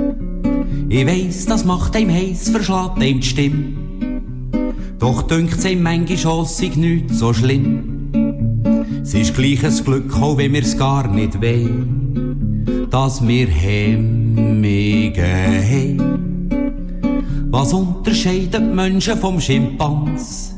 [0.90, 3.72] Ich weiss, das macht einem heiß, verschlägt einem die Stimme.
[4.98, 8.10] Doch dünkt's ihm manchmal sei nicht so schlimm.
[9.02, 12.29] Es ist gleich ein Glück, auch wenn wir's gar nicht wollen,
[12.90, 16.48] dass wir Hemmige haben.
[17.50, 20.54] Was unterscheidet Menschen vom Schimpans?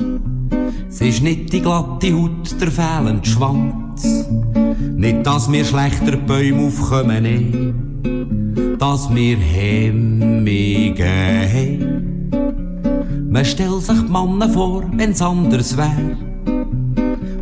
[0.88, 4.26] Es ist nicht die glatte Haut, der fehlende Schwanz.
[4.96, 8.76] Nicht, dass wir schlechter Bäume aufkommen, nein.
[8.78, 12.30] Dass wir Hemmige haben.
[13.30, 16.16] Man stellt sich die Männer vor, wenn's anders wär.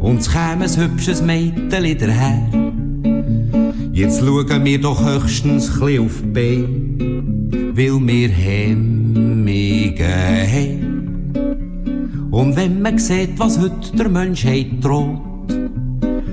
[0.01, 2.70] Und es käme ein hübsches Mädchen daher.
[4.01, 11.35] Jetzt schauen wir doch höchstens chli auf die Beine, weil wir Hemmige haben.
[12.31, 15.21] Und wenn man sieht, was heute der Menschheit droht,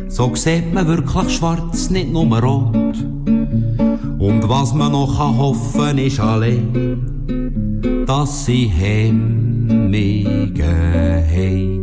[0.07, 3.03] so sieht man wirklich schwarz, nicht nur rot.
[3.25, 11.77] Und was man noch kann hoffen ist allein, dass sie Hemmige haben.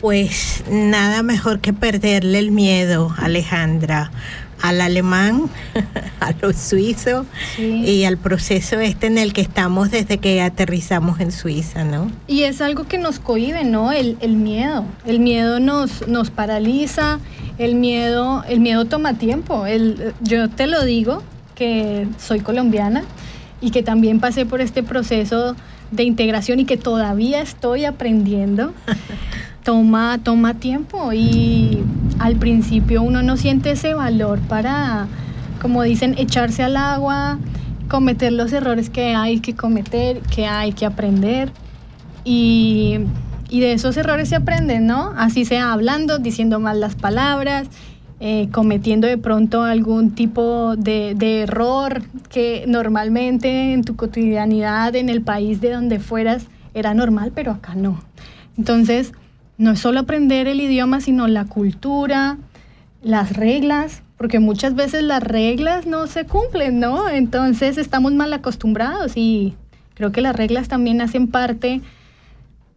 [0.00, 4.10] Pues nada mejor que perderle el miedo, Alejandra,
[4.62, 5.50] al alemán,
[6.20, 7.64] a los suizos Sí.
[7.84, 12.10] y al proceso este en el que estamos desde que aterrizamos en Suiza, ¿no?
[12.26, 13.92] Y es algo que nos cohibe, ¿no?
[13.92, 14.84] El, el miedo.
[15.04, 17.18] El miedo nos, nos paraliza,
[17.58, 19.66] el miedo, el miedo toma tiempo.
[19.66, 21.22] El, yo te lo digo,
[21.54, 23.04] que soy colombiana
[23.60, 25.56] y que también pasé por este proceso
[25.90, 28.72] de integración y que todavía estoy aprendiendo.
[29.64, 31.84] Toma, toma tiempo y
[32.18, 35.06] al principio uno no siente ese valor para,
[35.60, 37.38] como dicen, echarse al agua,
[37.88, 41.52] cometer los errores que hay que cometer, que hay que aprender.
[42.24, 43.00] Y,
[43.50, 45.12] y de esos errores se aprenden, ¿no?
[45.16, 47.68] Así sea hablando, diciendo mal las palabras,
[48.20, 55.08] eh, cometiendo de pronto algún tipo de, de error que normalmente en tu cotidianidad, en
[55.08, 57.98] el país de donde fueras, era normal, pero acá no.
[58.58, 59.12] Entonces,
[59.60, 62.38] no es solo aprender el idioma, sino la cultura,
[63.02, 67.10] las reglas, porque muchas veces las reglas no se cumplen, ¿no?
[67.10, 69.54] Entonces estamos mal acostumbrados y
[69.92, 71.82] creo que las reglas también hacen parte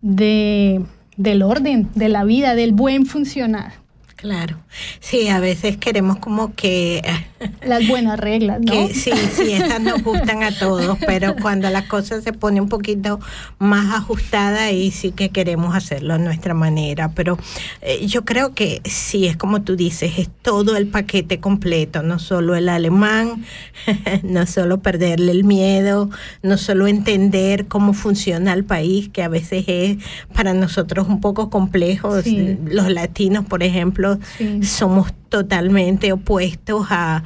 [0.02, 0.84] de,
[1.16, 3.83] del orden, de la vida, del buen funcionar.
[4.16, 4.58] Claro.
[5.00, 7.02] Sí, a veces queremos como que...
[7.66, 8.72] Las buenas reglas, ¿no?
[8.72, 12.70] Que, sí, sí, esas nos gustan a todos, pero cuando la cosa se pone un
[12.70, 13.20] poquito
[13.60, 17.12] más ajustada, ahí sí que queremos hacerlo a nuestra manera.
[17.14, 17.38] Pero
[17.82, 22.18] eh, yo creo que sí, es como tú dices, es todo el paquete completo, no
[22.18, 23.44] solo el alemán,
[24.24, 26.10] no solo perderle el miedo,
[26.44, 29.98] no solo entender cómo funciona el país, que a veces es
[30.34, 32.16] para nosotros un poco complejo.
[32.66, 34.03] Los latinos, por ejemplo,
[34.62, 37.24] somos totalmente opuestos a,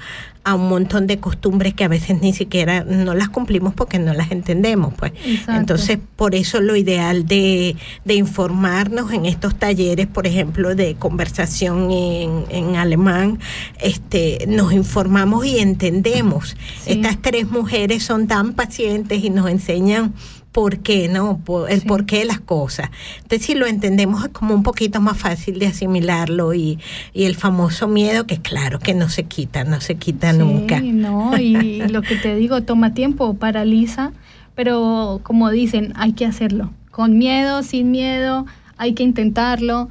[0.49, 4.31] un montón de costumbres que a veces ni siquiera no las cumplimos porque no las
[4.31, 4.93] entendemos.
[4.93, 5.11] pues
[5.49, 7.75] Entonces, por eso lo ideal de,
[8.07, 13.39] informarnos en estos talleres, por ejemplo, de conversación en, en alemán,
[13.82, 16.55] este, nos informamos y entendemos.
[16.86, 20.13] Estas tres mujeres son tan pacientes y nos enseñan
[20.58, 21.39] por qué, ¿no?
[21.70, 22.89] el porqué de las cosas.
[23.22, 26.80] Entonces, si lo entendemos es como un poquito más fácil de asimilarlo y,
[27.14, 30.82] y el famoso miedo que claro que no se quita, no se quita sí, nunca.
[30.82, 34.14] No, y lo que te digo, toma tiempo, paraliza,
[34.55, 36.72] pero como dicen, hay que hacerlo.
[36.89, 38.47] Con miedo, sin miedo,
[38.78, 39.89] hay que intentarlo,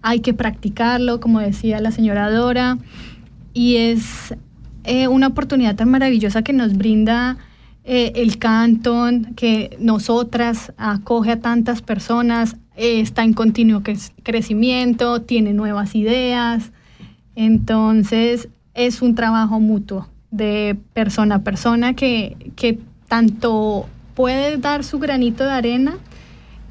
[0.00, 2.78] hay que practicarlo, como decía la señora Dora,
[3.52, 4.34] y es
[4.84, 7.36] eh, una oportunidad tan maravillosa que nos brinda
[7.90, 13.82] eh, el Cantón, que nosotras acoge a tantas personas, eh, está en continuo
[14.22, 16.70] crecimiento, tiene nuevas ideas.
[17.34, 22.78] Entonces, es un trabajo mutuo de persona a persona que, que
[23.08, 25.96] tanto puede dar su granito de arena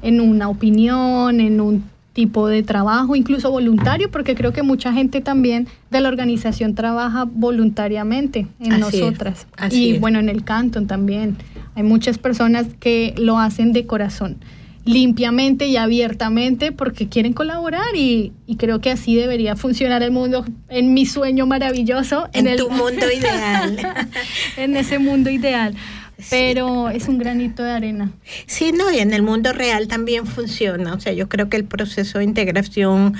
[0.02, 1.82] en una opinión, en un
[2.18, 7.28] tipo de trabajo, incluso voluntario, porque creo que mucha gente también de la organización trabaja
[7.30, 9.46] voluntariamente en nosotras.
[9.70, 11.36] y bueno, en el Canton también.
[11.76, 14.38] Hay muchas personas que lo hacen de corazón,
[14.84, 20.94] limpiamente y abiertamente porque quieren colaborar y, creo que así debería funcionar el mundo en
[20.94, 22.28] mi sueño maravilloso.
[22.32, 23.78] En, tu mundo ideal.
[24.56, 25.76] en ese mundo ideal
[26.30, 28.12] pero es un granito de arena.
[28.46, 30.94] Sí, no, y en el mundo real también funciona.
[30.94, 33.14] O sea, yo creo que el proceso de integración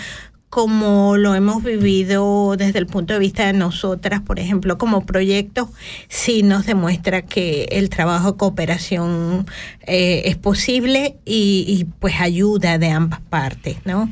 [0.51, 5.71] como lo hemos vivido desde el punto de vista de nosotras, por ejemplo, como proyecto,
[6.09, 9.47] sí nos demuestra que el trabajo de cooperación
[9.87, 14.11] eh, es posible y, y, pues ayuda de ambas partes, ¿no?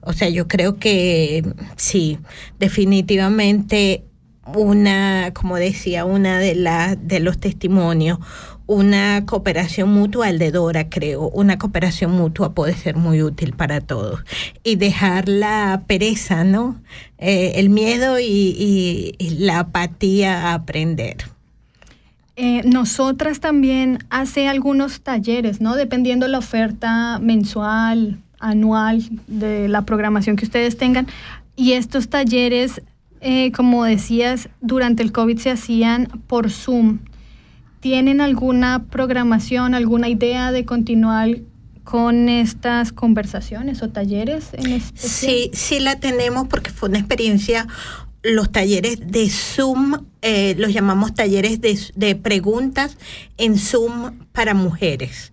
[0.00, 1.44] O sea, yo creo que
[1.76, 2.18] sí,
[2.58, 4.04] definitivamente
[4.54, 8.18] una, como decía, una de, las de los testimonios,
[8.66, 13.80] una cooperación mutua, el de Dora creo, una cooperación mutua puede ser muy útil para
[13.80, 14.20] todos.
[14.64, 16.76] Y dejar la pereza, ¿no?
[17.18, 21.16] Eh, el miedo y, la apatía a aprender.
[22.34, 25.76] Eh, nosotras también hace algunos talleres, ¿no?
[25.76, 31.06] Dependiendo la oferta mensual, anual de la programación que ustedes tengan.
[31.54, 32.82] Y estos talleres
[33.20, 37.00] eh, como decías, durante el COVID se hacían por Zoom.
[37.80, 41.38] ¿Tienen alguna programación, alguna idea de continuar
[41.84, 47.68] con estas conversaciones o talleres en Sí, sí la tenemos porque fue una experiencia
[48.22, 52.98] los talleres de Zoom, eh, los llamamos talleres de, de, preguntas
[53.36, 55.32] en Zoom para mujeres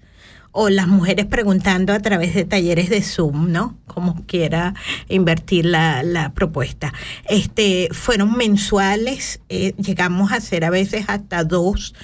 [0.54, 3.76] o las mujeres preguntando a través de talleres de Zoom, ¿no?
[3.88, 4.76] Como quiera
[5.10, 6.94] invertir la, la propuesta.
[7.28, 11.96] Este, fueron mensuales, eh, llegamos a hacer a veces hasta dos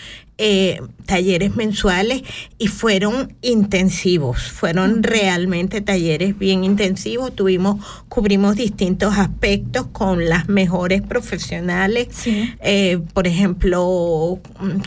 [0.41, 2.23] eh, talleres mensuales
[2.57, 7.35] y fueron intensivos, fueron realmente talleres bien intensivos.
[7.35, 14.39] Tuvimos, cubrimos distintos aspectos con las mejores profesionales, eh, por ejemplo,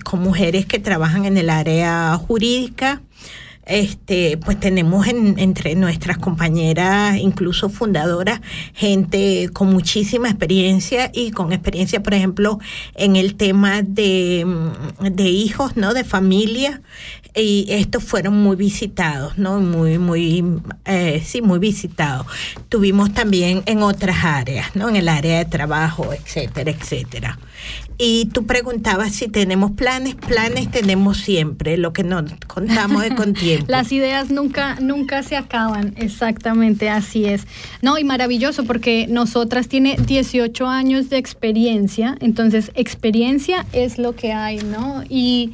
[0.05, 3.03] con mujeres que trabajan en el área jurídica
[3.65, 8.41] este, pues tenemos entre nuestras compañeras, incluso fundadoras,
[8.75, 12.59] gente con muchísima experiencia y con experiencia, por ejemplo,
[12.95, 14.47] en el tema de,
[15.01, 15.95] de hijos, ¿no?
[15.95, 16.83] De familia.
[17.35, 19.59] Y estos fueron muy visitados, ¿no?
[19.59, 20.45] Muy, muy,
[20.85, 22.27] eh, sí, muy visitados.
[22.69, 24.91] Tuvimos también en otras áreas, ¿no?
[24.91, 27.39] En el área de trabajo, etcétera, etcétera.
[28.05, 30.17] Y tú preguntabas si tenemos planes.
[30.17, 33.67] Planes tenemos siempre, lo que nos contamos de con tiempo.
[33.69, 37.47] Las ideas nunca, nunca se acaban, exactamente, así es.
[37.81, 44.33] No, y maravilloso porque nosotras tiene 18 años de experiencia, entonces experiencia es lo que
[44.33, 45.05] hay, ¿no?
[45.09, 45.53] Y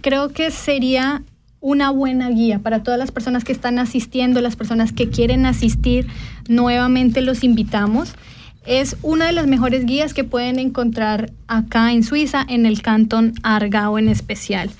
[0.00, 1.22] creo que sería
[1.60, 6.08] una buena guía para todas las personas que están asistiendo, las personas que quieren asistir,
[6.48, 8.14] nuevamente los invitamos
[8.66, 13.34] es una de las mejores guías que pueden encontrar acá en Suiza, en el cantón
[13.42, 14.70] Argao en especial.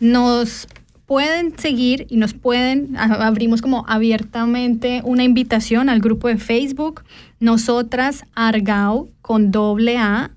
[0.00, 0.68] Nos
[1.06, 7.02] pueden seguir y nos pueden, abrimos como abiertamente una invitación al grupo de Facebook,
[7.40, 10.32] nosotras Argao con doble A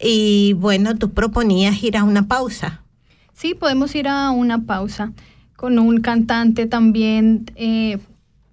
[0.00, 2.82] Y bueno, tú proponías ir a una pausa.
[3.32, 5.12] Sí, podemos ir a una pausa
[5.56, 7.98] con un cantante también eh,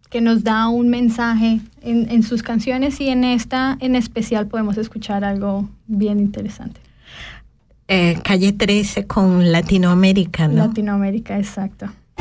[0.09, 5.25] que nos da un mensaje en, sus canciones y en esta en especial podemos escuchar
[5.25, 6.79] algo bien interesante.
[7.87, 10.67] Eh, calle 13 con Latinoamérica, ¿no?
[10.67, 11.87] Latinoamérica, exacto.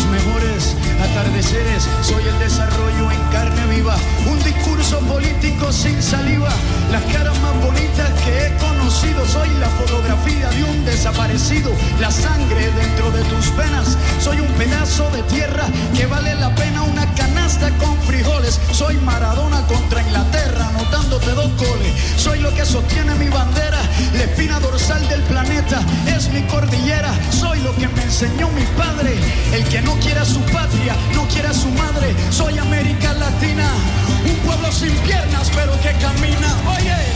[0.00, 1.88] los mejores atardeceres.
[2.02, 3.96] Soy el desarrollo en carne viva,
[4.30, 6.50] un discurso político sin saliva.
[6.90, 11.72] Las caras más bonitas que he conocido, soy la fotografía de un desaparecido.
[12.00, 16.82] La sangre dentro de tus venas, soy un pedazo de tierra que vale la pena
[16.82, 17.39] una canasta
[17.78, 18.60] con frijoles.
[18.72, 21.92] Soy Maradona contra Inglaterra, anotándote dos goles.
[22.16, 23.80] Soy lo que sostiene mi bandera,
[24.12, 27.12] la espina dorsal del planeta, es mi cordillera.
[27.30, 29.18] Soy lo que me enseñó mi padre.
[29.52, 33.68] El que no quiera su patria, no quiera su madre, soy América Latina,
[34.24, 36.48] un pueblo sin piernas pero que camina.
[36.76, 37.09] Oye.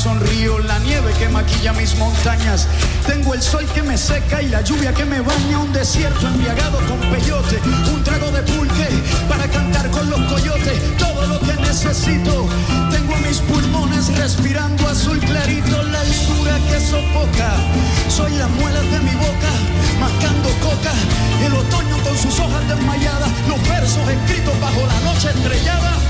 [0.00, 2.66] Sonrío, la nieve que maquilla mis montañas.
[3.06, 6.78] Tengo el sol que me seca y la lluvia que me baña, un desierto embriagado
[6.88, 7.60] con peyote,
[7.92, 8.88] un trago de pulque
[9.28, 12.48] para cantar con los coyotes, todo lo que necesito.
[12.90, 17.50] Tengo mis pulmones respirando azul clarito, la altura que sofoca.
[18.08, 19.52] Soy las muelas de mi boca,
[20.00, 20.92] mascando coca,
[21.44, 26.09] el otoño con sus hojas desmayadas, los versos escritos bajo la noche estrellada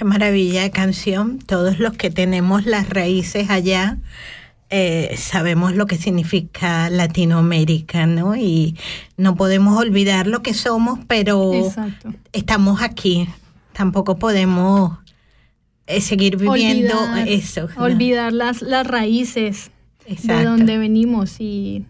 [0.00, 1.38] Qué maravilla de canción.
[1.40, 3.98] Todos los que tenemos las raíces allá
[4.70, 8.34] eh, sabemos lo que significa Latinoamérica, ¿no?
[8.34, 8.78] Y
[9.18, 12.14] no podemos olvidar lo que somos, pero Exacto.
[12.32, 13.28] estamos aquí.
[13.74, 14.96] Tampoco podemos
[15.86, 17.68] eh, seguir viviendo Olvidar- eso.
[17.76, 17.82] ¿no?
[17.84, 19.70] Olvidar las, las raíces
[20.08, 21.84] de donde venimos y,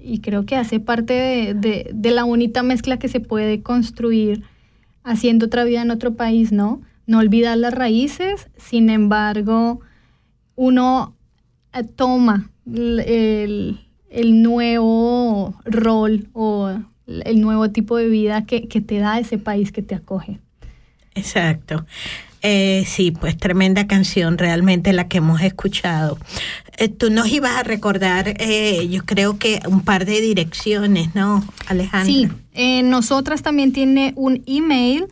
[0.00, 4.44] y creo que hace parte de, de- de la bonita mezcla que se puede construir
[5.02, 6.82] haciendo otra vida en otro país, ¿no?
[7.08, 9.80] No olvidar las raíces, sin embargo,
[10.56, 11.16] uno
[11.72, 13.80] eh, toma el,
[14.10, 16.70] el nuevo rol o
[17.06, 20.38] el nuevo tipo de vida que, que te da ese país que te acoge.
[21.14, 21.86] Exacto.
[22.42, 26.18] Eh, sí, pues tremenda canción, realmente la que hemos escuchado.
[26.76, 31.42] Eh, tú nos ibas a recordar, eh, yo creo que un par de direcciones, ¿no,
[31.66, 32.04] Alejandra?
[32.04, 35.06] Sí, eh, nosotras también tiene un email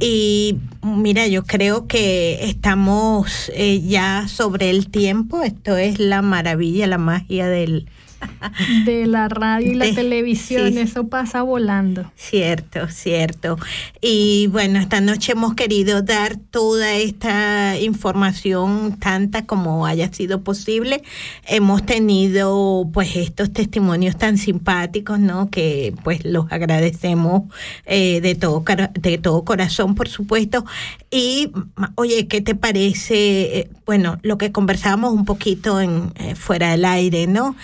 [0.00, 5.40] Y mira, yo creo que estamos eh, ya sobre el tiempo.
[5.40, 7.86] Esto es la maravilla, la magia del,
[8.84, 10.78] De la radio y la De- televisión, sí.
[10.78, 12.10] eso pasa volando.
[12.16, 13.56] Cierto, cierto.
[14.00, 21.02] Y bueno, esta noche hemos querido dar toda esta información, tanta como haya sido posible.
[21.46, 25.50] Hemos tenido pues estos testimonios tan simpáticos, ¿no?
[25.50, 27.42] Que pues los agradecemos
[27.86, 28.64] eh, de, todo,
[28.94, 30.64] de todo corazón, por supuesto.
[31.10, 31.50] Y
[31.96, 33.58] oye, ¿qué te parece?
[33.60, 37.56] Eh, Bueno, lo que conversábamos un poquito en eh, fuera del aire, ¿no?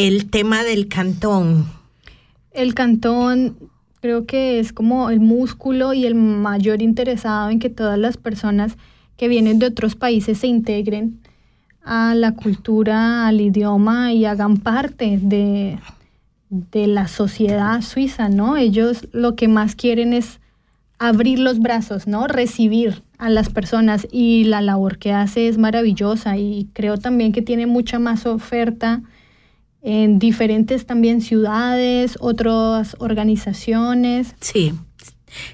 [0.00, 1.66] El tema del cantón.
[2.52, 3.56] El cantón
[4.00, 8.76] creo que es como el músculo y el mayor interesado en que todas las personas
[9.16, 11.18] que vienen de otros países se integren
[11.82, 15.80] a la cultura, al idioma y hagan parte de,
[16.48, 18.56] de la sociedad suiza, ¿no?
[18.56, 20.38] Ellos lo que más quieren es
[21.00, 22.28] abrir los brazos, ¿no?
[22.28, 27.42] Recibir a las personas y la labor que hace es maravillosa y creo también que
[27.42, 29.02] tiene mucha más oferta
[29.88, 34.34] en diferentes también ciudades, otras organizaciones.
[34.38, 34.74] Sí,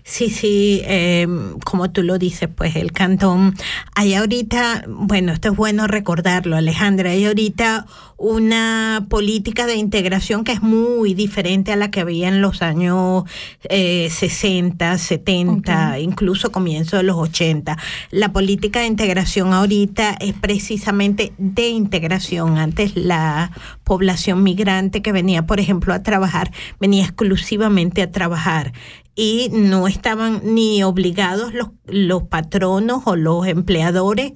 [0.02, 1.26] sí, sí, eh,
[1.64, 3.54] como tú lo dices, pues el cantón,
[3.94, 10.52] hay ahorita, bueno, esto es bueno recordarlo, Alejandra, hay ahorita una política de integración que
[10.52, 13.24] es muy diferente a la que había en los años
[13.68, 17.76] eh, 60, 70, incluso comienzo de los 80.
[18.10, 22.58] La política de integración ahorita es precisamente de integración.
[22.58, 23.50] Antes la
[23.82, 28.72] población migrante que venía, por ejemplo, a trabajar, venía exclusivamente a trabajar
[29.14, 34.32] y no estaban ni obligados los, los patronos o los empleadores,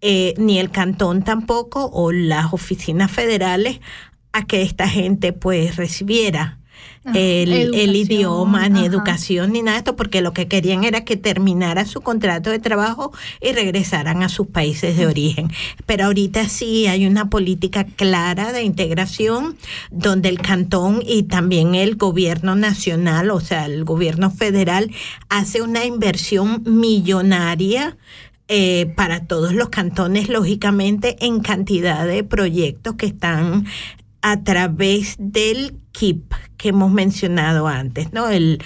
[0.00, 3.80] eh, ni el cantón tampoco, o las oficinas federales,
[4.32, 6.61] a que esta gente pues recibiera
[7.14, 8.86] el, idioma, ni ajá.
[8.86, 12.58] educación, ni nada de esto, porque lo que querían era que terminara su contrato de
[12.58, 15.50] trabajo y regresaran a sus países de origen.
[15.86, 19.56] Pero ahorita sí hay una política clara de integración
[19.90, 24.90] donde el cantón y también el gobierno nacional, o sea, el gobierno federal,
[25.28, 27.96] hace una inversión millonaria
[28.48, 33.66] eh, para todos los cantones, lógicamente, en cantidad de proyectos que están
[34.22, 38.28] a través del KIP que hemos mencionado antes, ¿no?
[38.28, 38.62] El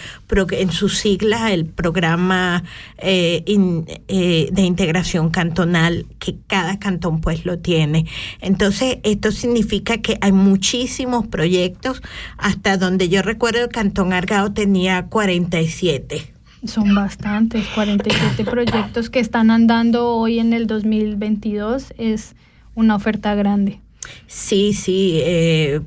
[0.51, 2.63] en sus siglas el programa
[2.99, 8.05] eh, in- eh, de integración cantonal que cada cantón pues lo tiene.
[8.41, 12.03] Entonces esto significa que hay muchísimos proyectos
[12.37, 16.35] hasta donde yo recuerdo el cantón Argao tenía 47.
[16.67, 21.95] Son bastantes, 47 proyectos que están andando hoy en el 2022.
[21.97, 22.35] Es
[22.75, 23.81] una oferta grande.
[24.27, 25.81] Sí, sí, eh,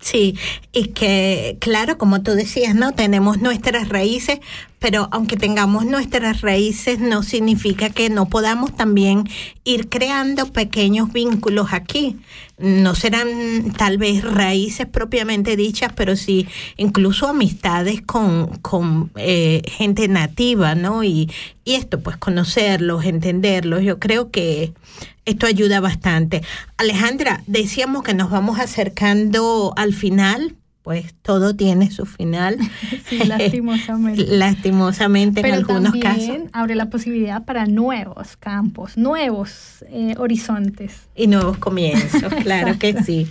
[0.00, 0.36] Sí,
[0.72, 2.92] y que, claro, como tú decías, ¿no?
[2.92, 4.40] Tenemos nuestras raíces,
[4.78, 9.24] pero aunque tengamos nuestras raíces, no significa que no podamos también
[9.64, 12.16] ir creando pequeños vínculos aquí.
[12.58, 16.46] No serán tal vez raíces propiamente dichas, pero sí
[16.76, 21.04] incluso amistades con, con eh, gente nativa, ¿no?
[21.04, 21.30] Y,
[21.64, 24.72] y esto, pues conocerlos, entenderlos, yo creo que
[25.24, 26.42] esto ayuda bastante.
[26.76, 30.54] Alejandra, decíamos que nos vamos acercando al final,
[30.86, 32.56] pues todo tiene su final.
[33.08, 34.24] Sí, lastimosamente.
[34.28, 36.02] Lastimosamente en Pero algunos también
[36.42, 36.50] casos.
[36.52, 41.08] abre la posibilidad para nuevos campos, nuevos eh, horizontes.
[41.16, 43.26] Y nuevos comienzos, claro que sí.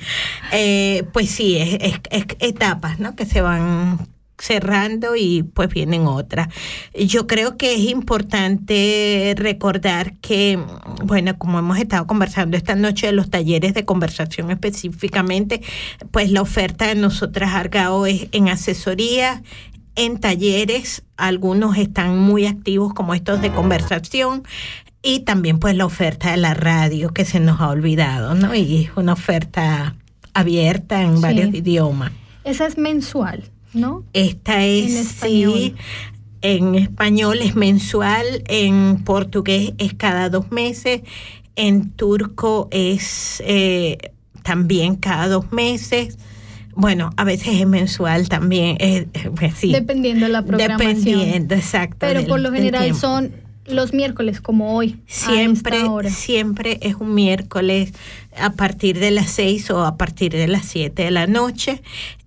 [0.51, 3.15] Eh, pues sí, es, es- es etapas, ¿no?
[3.15, 3.99] Que se van
[4.37, 6.49] cerrando y pues vienen otras.
[6.93, 10.59] Yo creo que es importante recordar que,
[11.03, 15.61] bueno, como hemos estado conversando esta noche de los talleres de conversación específicamente,
[16.11, 19.41] pues la oferta de nosotras Argao es en asesoría,
[19.95, 24.43] en talleres, algunos están muy activos como estos de conversación
[25.01, 28.53] y también pues la oferta de la radio que se nos ha olvidado, ¿no?
[28.55, 29.95] Y es una oferta
[30.33, 31.21] abierta en Sí.
[31.21, 32.11] varios idiomas.
[32.43, 34.03] Esa es mensual, ¿no?
[34.13, 35.53] Esta es En español.
[35.57, 35.75] sí,
[36.41, 41.01] en español es mensual, en portugués es cada dos meses,
[41.55, 43.97] en turco es eh,
[44.43, 46.17] también cada dos meses.
[46.75, 48.77] Bueno, a veces es mensual también,
[49.37, 49.71] pues sí.
[49.71, 50.89] Dependiendo de la programación.
[51.05, 51.97] Dependiendo, exacto.
[52.01, 53.31] Pero del- por lo general son
[53.65, 54.99] los miércoles, como hoy.
[55.07, 55.79] Siempre,
[56.11, 57.93] siempre es un miércoles
[58.37, 61.81] a partir de las seis o a partir de las siete de la noche.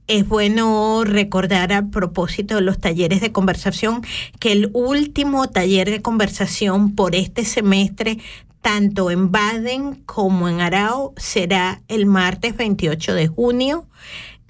[0.09, 4.01] Es bueno recordar a propósito de los talleres de conversación
[4.41, 8.17] que el último taller de conversación por este semestre,
[8.63, 13.87] tanto en Baden como en Arao, será el martes 28 de junio.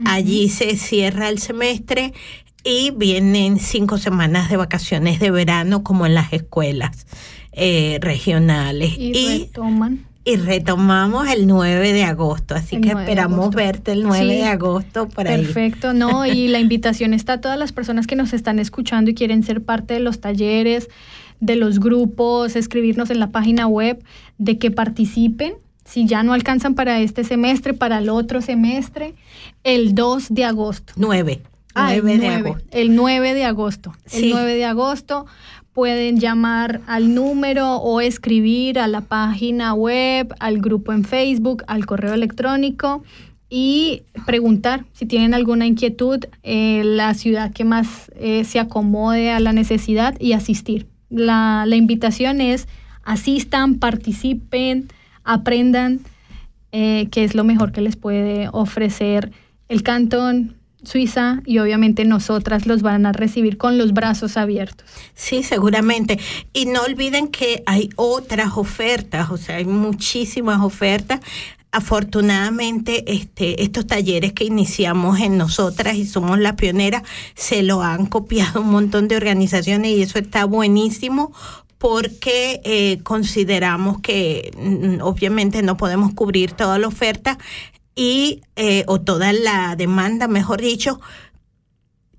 [0.04, 2.14] Allí se cierra el semestre
[2.62, 7.08] y vienen cinco semanas de vacaciones de verano como en las escuelas
[7.50, 8.94] eh, regionales.
[8.96, 10.07] Y, Y, retoman.
[10.28, 14.34] Y retomamos el 9 de agosto, así El que 9 esperamos verte el 9 Sí.
[14.36, 15.42] de agosto por ahí.
[15.42, 16.26] Perfecto, ¿no?
[16.26, 19.62] Y la invitación está a todas las personas que nos están escuchando y quieren ser
[19.62, 20.88] parte de los talleres,
[21.40, 24.02] de los grupos, escribirnos en la página web,
[24.38, 25.54] de que participen.
[25.84, 29.14] Si ya no alcanzan para este semestre, para el otro semestre,
[29.64, 30.92] el 2 de agosto.
[30.96, 31.40] 9.
[31.74, 32.68] Ah, el 9 de 9, agosto.
[32.72, 33.94] el 9 de agosto.
[34.04, 34.24] Sí.
[34.24, 35.26] El 9 de agosto
[35.78, 41.86] pueden llamar al número o escribir a la página web, al grupo en Facebook, al
[41.86, 43.04] correo electrónico
[43.48, 49.38] y preguntar si tienen alguna inquietud, eh, la ciudad que más eh, se acomode a
[49.38, 50.88] la necesidad y asistir.
[51.10, 52.66] La, la invitación es
[53.04, 54.88] asistan, participen,
[55.22, 56.00] aprendan,
[56.72, 59.30] eh, que es lo mejor que les puede ofrecer
[59.68, 60.56] el cantón,
[60.88, 64.86] Suiza y obviamente nosotras los van a recibir con los brazos abiertos.
[65.14, 66.18] Sí, seguramente.
[66.52, 71.20] Y no olviden que hay otras ofertas, o sea, hay muchísimas ofertas.
[71.70, 77.02] Afortunadamente, este, estos talleres que iniciamos en nosotras y somos las pioneras,
[77.34, 81.32] se lo han copiado un montón de organizaciones y eso está buenísimo
[81.76, 87.38] porque eh, consideramos que mm, obviamente no podemos cubrir toda la oferta
[87.98, 91.00] y eh, o toda la demanda, mejor dicho,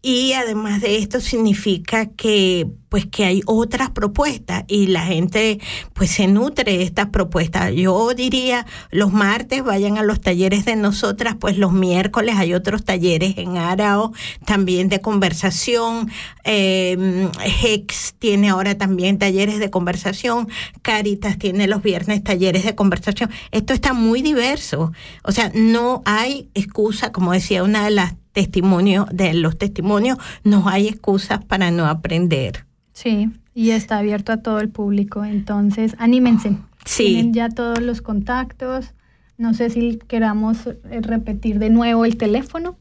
[0.01, 5.59] y además de esto significa que pues que hay otras propuestas y la gente
[5.93, 7.73] pues se nutre de estas propuestas.
[7.75, 12.83] Yo diría los martes vayan a los talleres de nosotras, pues los miércoles hay otros
[12.83, 14.11] talleres en Arao,
[14.45, 16.09] también de conversación.
[16.43, 17.29] Eh,
[17.63, 20.47] Hex tiene ahora también talleres de conversación.
[20.81, 23.29] Caritas tiene los viernes talleres de conversación.
[23.51, 24.93] Esto está muy diverso.
[25.23, 30.69] O sea, no hay excusa, como decía una de las testimonio, de los testimonios, no
[30.69, 32.65] hay excusas para no aprender.
[32.93, 36.55] Sí, y está abierto a todo el público, entonces anímense.
[36.85, 37.05] Sí.
[37.05, 38.93] Tienen ya todos los contactos.
[39.37, 42.77] No sé si queramos eh, repetir de nuevo el teléfono.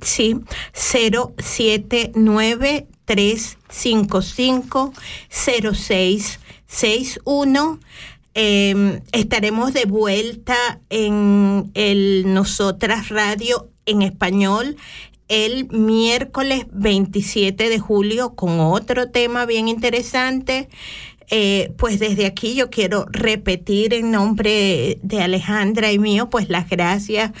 [0.00, 0.40] Sí,
[0.72, 4.92] 079 355
[5.28, 7.80] 0661
[8.34, 14.76] eh, estaremos de vuelta en el Nosotras Radio en español
[15.28, 20.68] el miércoles 27 de julio con otro tema bien interesante.
[21.30, 26.68] Eh, pues desde aquí yo quiero repetir en nombre de Alejandra y mío, pues las
[26.68, 27.32] gracias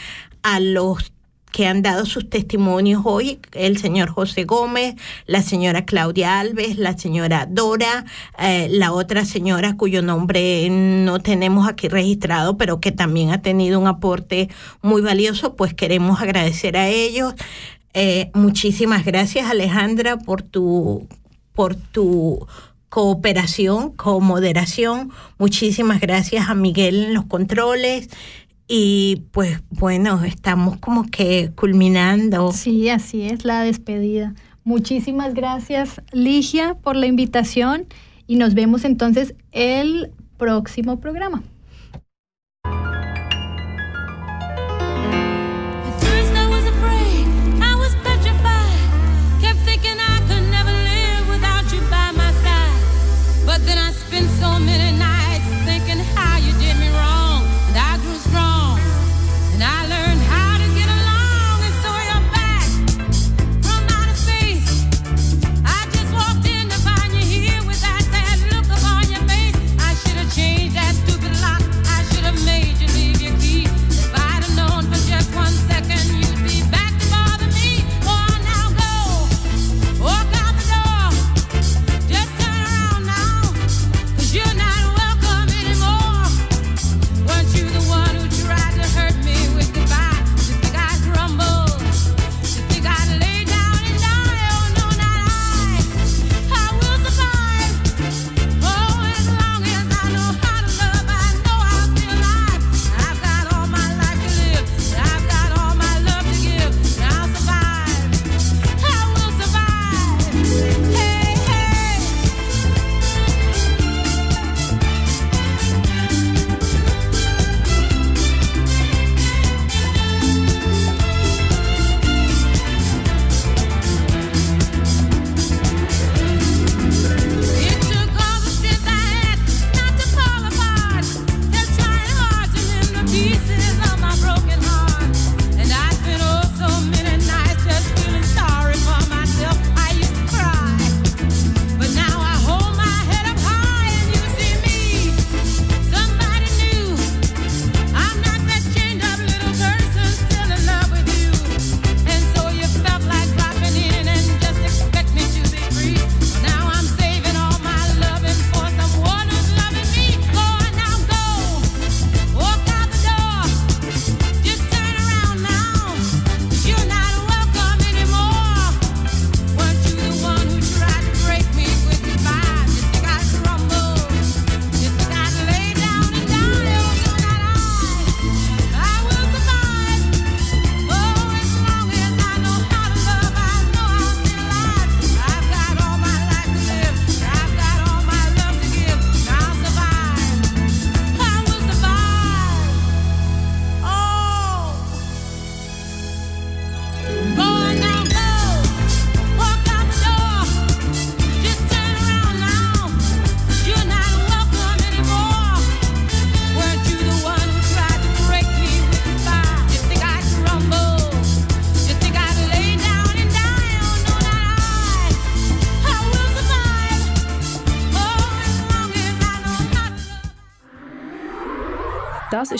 [0.42, 1.12] a los
[1.52, 4.96] que han dado sus testimonios hoy, el señor José Gómez,
[5.26, 8.06] la señora Claudia Alves, la señora Dora,
[8.38, 13.78] eh, la otra señora cuyo nombre no tenemos aquí registrado, pero que también ha tenido
[13.78, 14.48] un aporte
[14.80, 17.34] muy valioso, pues queremos agradecer a ellos.
[17.94, 21.06] Eh, muchísimas gracias Alejandra por tu,
[21.52, 22.46] por tu
[22.88, 25.12] cooperación, con moderación.
[25.38, 28.08] Muchísimas gracias a Miguel en los controles.
[28.68, 32.52] Y pues bueno, estamos como que culminando.
[32.52, 34.34] Sí, así es la despedida.
[34.64, 37.86] Muchísimas gracias, Ligia, por la invitación
[38.26, 41.42] y nos vemos entonces el próximo programa.